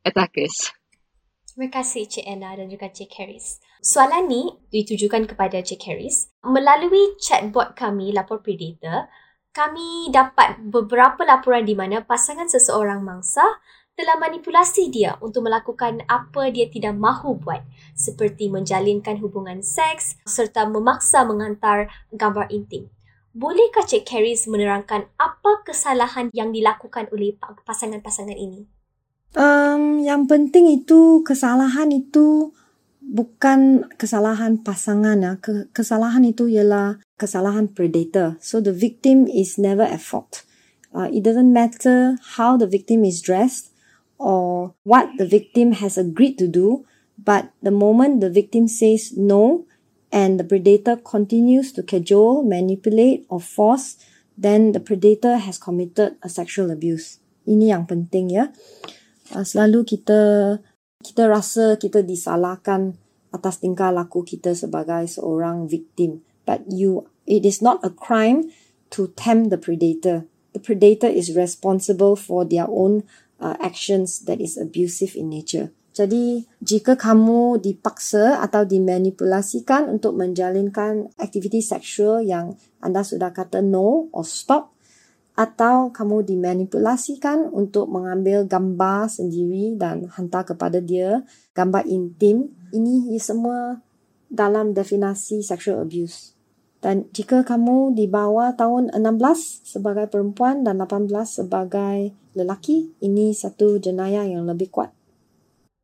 attackers. 0.05 0.69
Terima 1.49 1.73
kasih 1.73 2.05
Cik 2.05 2.29
Anna 2.29 2.53
dan 2.53 2.69
juga 2.69 2.93
Cik 2.93 3.09
Harris. 3.17 3.57
Soalan 3.81 4.29
ni 4.29 4.53
ditujukan 4.69 5.25
kepada 5.25 5.65
Cik 5.65 5.81
Harris. 5.89 6.29
Melalui 6.45 7.17
chatbot 7.17 7.73
kami, 7.73 8.13
Lapor 8.13 8.45
Predator, 8.45 9.09
kami 9.49 10.13
dapat 10.13 10.61
beberapa 10.61 11.25
laporan 11.25 11.65
di 11.65 11.73
mana 11.73 12.05
pasangan 12.05 12.45
seseorang 12.45 13.01
mangsa 13.01 13.43
telah 13.99 14.15
manipulasi 14.15 14.87
dia 14.87 15.19
untuk 15.19 15.51
melakukan 15.51 16.07
apa 16.07 16.47
dia 16.55 16.71
tidak 16.71 16.95
mahu 16.95 17.35
buat 17.35 17.59
seperti 17.99 18.47
menjalinkan 18.47 19.19
hubungan 19.19 19.59
seks 19.59 20.15
serta 20.23 20.63
memaksa 20.71 21.27
mengantar 21.27 21.91
gambar 22.15 22.47
intim. 22.47 22.87
Bolehkah 23.35 23.83
Cik 23.83 24.07
Karis 24.07 24.47
menerangkan 24.47 25.11
apa 25.19 25.67
kesalahan 25.67 26.31
yang 26.31 26.55
dilakukan 26.55 27.11
oleh 27.11 27.35
pasangan-pasangan 27.67 28.39
ini? 28.39 28.71
Um, 29.35 29.99
yang 29.99 30.25
penting 30.31 30.79
itu 30.79 31.19
kesalahan 31.27 31.91
itu 31.91 32.55
bukan 33.03 33.83
kesalahan 33.99 34.63
pasangan 34.63 35.19
ya. 35.19 35.33
Kesalahan 35.75 36.23
itu 36.23 36.47
ialah 36.47 37.03
kesalahan 37.19 37.67
predator. 37.67 38.39
So 38.39 38.63
the 38.63 38.71
victim 38.73 39.27
is 39.27 39.59
never 39.59 39.83
at 39.83 39.99
fault. 39.99 40.47
Uh, 40.89 41.11
it 41.11 41.21
doesn't 41.21 41.53
matter 41.53 42.17
how 42.39 42.57
the 42.57 42.65
victim 42.65 43.05
is 43.05 43.21
dressed 43.21 43.69
or 44.19 44.75
what 44.83 45.09
the 45.17 45.25
victim 45.25 45.71
has 45.79 45.97
agreed 45.97 46.37
to 46.37 46.47
do, 46.47 46.85
but 47.17 47.55
the 47.63 47.71
moment 47.71 48.19
the 48.19 48.29
victim 48.29 48.67
says 48.67 49.15
no 49.15 49.65
and 50.11 50.39
the 50.39 50.43
predator 50.43 50.97
continues 50.99 51.71
to 51.73 51.81
cajole, 51.83 52.43
manipulate, 52.43 53.25
or 53.29 53.39
force, 53.39 53.97
then 54.37 54.73
the 54.73 54.79
predator 54.79 55.37
has 55.37 55.57
committed 55.57 56.19
a 56.21 56.29
sexual 56.29 56.69
abuse. 56.69 57.23
Ini 57.47 57.73
yang 57.73 57.87
penting 57.87 58.29
ya. 58.29 58.51
Uh, 59.31 59.45
selalu 59.45 59.85
kita 59.85 60.57
kita 60.99 61.31
rasa 61.31 61.79
kita 61.79 62.03
disalahkan 62.03 62.99
atas 63.31 63.61
tingkah 63.61 63.93
laku 63.93 64.25
kita 64.25 64.51
sebagai 64.57 65.07
seorang 65.07 65.69
victim. 65.69 66.25
But 66.43 66.65
you, 66.67 67.07
it 67.29 67.45
is 67.45 67.61
not 67.61 67.79
a 67.85 67.93
crime 67.93 68.49
to 68.97 69.13
tempt 69.13 69.53
the 69.53 69.61
predator. 69.61 70.25
The 70.57 70.59
predator 70.59 71.07
is 71.07 71.37
responsible 71.37 72.17
for 72.17 72.41
their 72.41 72.65
own 72.65 73.05
uh, 73.39 73.55
actions 73.63 74.23
that 74.27 74.37
is 74.43 74.59
abusive 74.59 75.15
in 75.15 75.31
nature. 75.31 75.71
Jadi, 75.89 76.47
jika 76.63 76.95
kamu 76.95 77.59
dipaksa 77.59 78.39
atau 78.39 78.63
dimanipulasikan 78.63 79.89
untuk 79.91 80.15
menjalinkan 80.15 81.11
aktiviti 81.19 81.59
seksual 81.59 82.23
yang 82.23 82.55
anda 82.79 83.03
sudah 83.03 83.35
kata 83.35 83.59
no 83.59 84.07
or 84.15 84.23
stop, 84.23 84.71
atau 85.39 85.91
kamu 85.95 86.27
dimanipulasikan 86.27 87.47
untuk 87.51 87.87
mengambil 87.87 88.43
gambar 88.43 89.07
sendiri 89.07 89.79
dan 89.79 90.11
hantar 90.11 90.43
kepada 90.43 90.83
dia, 90.83 91.23
gambar 91.55 91.87
intim, 91.87 92.51
ini 92.75 93.15
semua 93.23 93.79
dalam 94.27 94.75
definasi 94.75 95.39
sexual 95.39 95.87
abuse. 95.87 96.38
Dan 96.79 97.11
jika 97.11 97.43
kamu 97.43 97.91
di 97.91 98.07
bawah 98.07 98.55
tahun 98.55 98.95
16 98.95 99.67
sebagai 99.67 100.07
perempuan 100.07 100.63
dan 100.63 100.79
18 100.79 101.11
sebagai 101.27 102.15
lelaki, 102.31 102.95
ini 103.03 103.35
satu 103.35 103.83
jenayah 103.83 104.23
yang 104.23 104.47
lebih 104.47 104.71
kuat. 104.71 104.95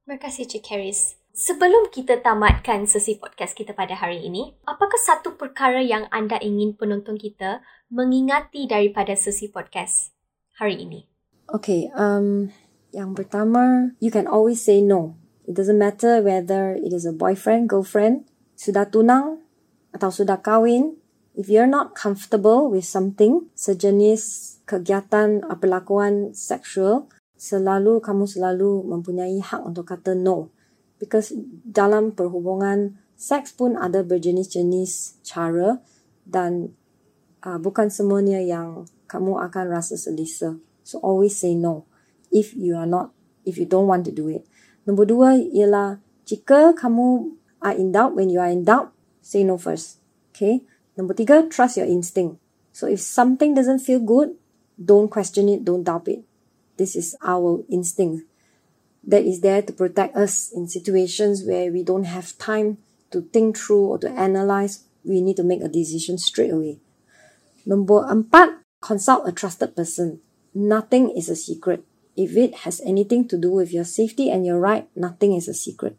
Terima 0.08 0.16
kasih 0.16 0.48
Cik 0.48 0.64
Karis. 0.64 1.20
Sebelum 1.36 1.91
kita 1.91 2.24
tamatkan 2.24 2.88
sesi 2.88 3.20
podcast 3.20 3.60
kita 3.60 3.76
pada 3.76 3.91
hari 3.91 4.24
ini, 4.24 4.56
apakah 4.64 4.96
satu 4.96 5.36
perkara 5.36 5.84
yang 5.84 6.08
anda 6.16 6.39
ingin 6.39 6.80
penonton 6.80 7.20
kita 7.20 7.60
mengingati 7.91 8.64
daripada 8.64 9.20
sesi 9.20 9.52
podcast 9.52 10.16
hari 10.56 10.80
ini? 10.80 11.12
Okay, 11.52 11.91
um, 11.91 12.56
yang 12.96 13.12
pertama, 13.12 13.91
you 14.00 14.08
can 14.08 14.32
always 14.32 14.64
say 14.64 14.80
no. 14.80 15.20
It 15.43 15.60
doesn't 15.60 15.78
matter 15.78 16.24
whether 16.24 16.72
it 16.80 16.96
is 16.96 17.04
a 17.04 17.12
boyfriend, 17.12 17.68
girlfriend, 17.68 18.32
sudah 18.56 18.88
tunang 18.88 19.45
atau 19.96 20.12
sudah 20.12 20.43
kahwin. 20.43 21.00
If 21.36 21.48
you're 21.52 21.68
not 21.68 21.96
comfortable 21.96 22.72
with 22.72 22.88
something, 22.88 23.52
sejenis 23.56 24.56
kegiatan 24.68 25.43
perlakuan 25.60 26.32
seksual, 26.32 27.12
selalu 27.36 28.00
kamu 28.00 28.24
selalu 28.28 28.88
mempunyai 28.88 29.43
hak 29.43 29.62
untuk 29.68 29.91
kata 29.91 30.16
no 30.16 30.56
because 30.96 31.36
dalam 31.68 32.16
perhubungan 32.16 32.96
seks 33.20 33.52
pun 33.52 33.76
ada 33.76 34.02
berjenis-jenis 34.02 35.20
cara 35.22 35.84
dan 36.24 36.72
uh, 37.43 37.60
bukan 37.60 37.91
semuanya 37.91 38.39
yang 38.39 38.88
kamu 39.06 39.38
akan 39.38 39.66
rasa 39.70 40.00
selesa. 40.00 40.58
So 40.88 41.04
always 41.04 41.36
say 41.36 41.54
no 41.54 41.86
if 42.32 42.56
you 42.56 42.80
are 42.80 42.88
not 42.88 43.12
if 43.43 43.60
you 43.60 43.68
don't 43.68 43.91
want 43.91 44.08
to 44.08 44.14
do 44.16 44.32
it. 44.32 44.48
Nombor 44.88 45.06
dua 45.06 45.30
ialah 45.36 46.00
jika 46.24 46.74
kamu 46.74 47.36
are 47.62 47.76
in 47.76 47.91
doubt 47.91 48.16
when 48.16 48.32
you 48.32 48.39
are 48.39 48.50
in 48.50 48.64
doubt, 48.64 48.95
say 49.26 49.41
no 49.41 49.57
first. 49.57 49.97
Okay. 50.30 50.61
Nombor 50.93 51.17
tiga, 51.17 51.49
trust 51.49 51.82
your 51.82 51.89
instinct. 51.89 52.38
So 52.71 52.86
if 52.86 53.01
something 53.01 53.57
doesn't 53.57 53.82
feel 53.82 53.99
good, 53.99 54.38
don't 54.78 55.09
question 55.09 55.49
it, 55.49 55.65
don't 55.65 55.84
doubt 55.84 56.07
it. 56.07 56.21
This 56.78 56.95
is 56.95 57.17
our 57.26 57.65
instinct 57.71 58.30
that 59.05 59.26
is 59.26 59.41
there 59.41 59.61
to 59.61 59.73
protect 59.73 60.15
us 60.15 60.51
in 60.53 60.67
situations 60.67 61.43
where 61.43 61.71
we 61.71 61.84
don't 61.84 62.05
have 62.05 62.38
time 62.38 62.78
to 63.11 63.21
think 63.34 63.57
through 63.57 63.86
or 63.86 63.97
to 63.99 64.09
analyze. 64.11 64.86
We 65.03 65.21
need 65.21 65.38
to 65.38 65.43
make 65.43 65.61
a 65.61 65.69
decision 65.69 66.17
straight 66.17 66.51
away. 66.51 66.80
Number 67.65 68.05
empat, 68.05 68.61
consult 68.82 69.28
a 69.28 69.32
trusted 69.32 69.76
person. 69.76 70.21
Nothing 70.53 71.09
is 71.09 71.30
a 71.30 71.36
secret. 71.36 71.86
If 72.15 72.36
it 72.38 72.65
has 72.67 72.82
anything 72.82 73.28
to 73.30 73.38
do 73.38 73.51
with 73.51 73.73
your 73.73 73.86
safety 73.86 74.30
and 74.30 74.45
your 74.45 74.59
right, 74.59 74.88
nothing 74.95 75.34
is 75.34 75.47
a 75.47 75.53
secret. 75.53 75.97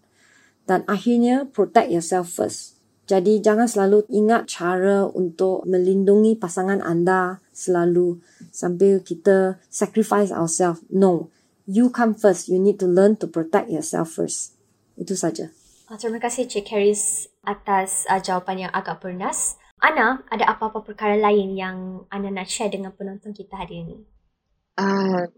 Dan 0.66 0.82
akhirnya, 0.84 1.52
protect 1.52 1.90
yourself 1.90 2.28
first. 2.28 2.75
Jadi 3.06 3.38
jangan 3.38 3.70
selalu 3.70 4.02
ingat 4.10 4.50
cara 4.50 5.06
untuk 5.06 5.62
melindungi 5.62 6.34
pasangan 6.34 6.82
anda 6.82 7.38
selalu 7.54 8.18
sambil 8.50 8.98
kita 8.98 9.62
sacrifice 9.70 10.34
ourselves. 10.34 10.82
No, 10.90 11.30
you 11.70 11.86
come 11.94 12.18
first. 12.18 12.50
You 12.50 12.58
need 12.58 12.82
to 12.82 12.90
learn 12.90 13.14
to 13.22 13.30
protect 13.30 13.70
yourself 13.70 14.18
first. 14.18 14.58
Itu 14.98 15.14
saja. 15.14 15.54
Uh, 15.86 15.94
terima 15.94 16.18
kasih 16.18 16.50
Cik 16.50 16.66
Karis 16.66 17.30
atas 17.46 18.10
uh, 18.10 18.18
jawapan 18.18 18.66
yang 18.66 18.72
agak 18.74 18.98
bernas. 18.98 19.54
Ana, 19.78 20.26
ada 20.26 20.50
apa-apa 20.50 20.82
perkara 20.82 21.14
lain 21.14 21.54
yang 21.54 22.08
Ana 22.10 22.32
nak 22.32 22.50
share 22.50 22.74
dengan 22.74 22.90
penonton 22.90 23.30
kita 23.30 23.54
hari 23.54 23.86
ini? 23.86 24.02
Uh, 24.74 25.30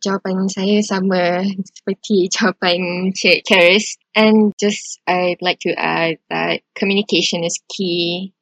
jawapan 0.00 0.48
saya 0.48 0.80
sama 0.82 1.44
seperti 1.76 2.32
jawapan 2.32 3.12
Cik 3.14 3.44
Karis. 3.46 3.96
And 4.16 4.52
just 4.58 4.98
I'd 5.06 5.40
like 5.40 5.60
to 5.62 5.72
add 5.78 6.18
that 6.28 6.66
communication 6.74 7.44
is 7.44 7.60
key. 7.70 8.34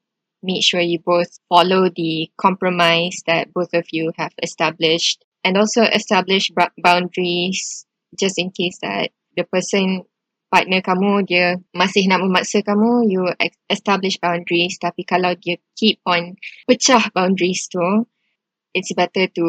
Make 0.42 0.62
sure 0.62 0.80
you 0.80 1.02
both 1.02 1.34
follow 1.50 1.90
the 1.90 2.30
compromise 2.38 3.26
that 3.26 3.52
both 3.52 3.74
of 3.74 3.90
you 3.90 4.14
have 4.16 4.32
established 4.40 5.24
and 5.42 5.58
also 5.58 5.82
establish 5.82 6.50
boundaries 6.78 7.84
just 8.18 8.38
in 8.38 8.50
case 8.50 8.78
that 8.82 9.10
the 9.36 9.44
person 9.44 10.06
partner 10.48 10.80
kamu 10.80 11.28
dia 11.28 11.60
masih 11.76 12.08
nak 12.08 12.24
memaksa 12.24 12.64
kamu 12.64 13.04
you 13.04 13.22
establish 13.68 14.16
boundaries 14.16 14.80
tapi 14.80 15.04
kalau 15.04 15.36
dia 15.36 15.60
keep 15.76 16.00
on 16.08 16.40
pecah 16.64 17.04
boundaries 17.12 17.68
tu 17.68 18.08
it's 18.74 18.92
better 18.92 19.26
to 19.36 19.46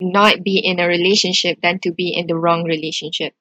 not 0.00 0.44
be 0.44 0.60
in 0.60 0.80
a 0.80 0.86
relationship 0.86 1.60
than 1.62 1.78
to 1.84 1.92
be 1.92 2.12
in 2.12 2.26
the 2.26 2.36
wrong 2.36 2.64
relationship. 2.64 3.32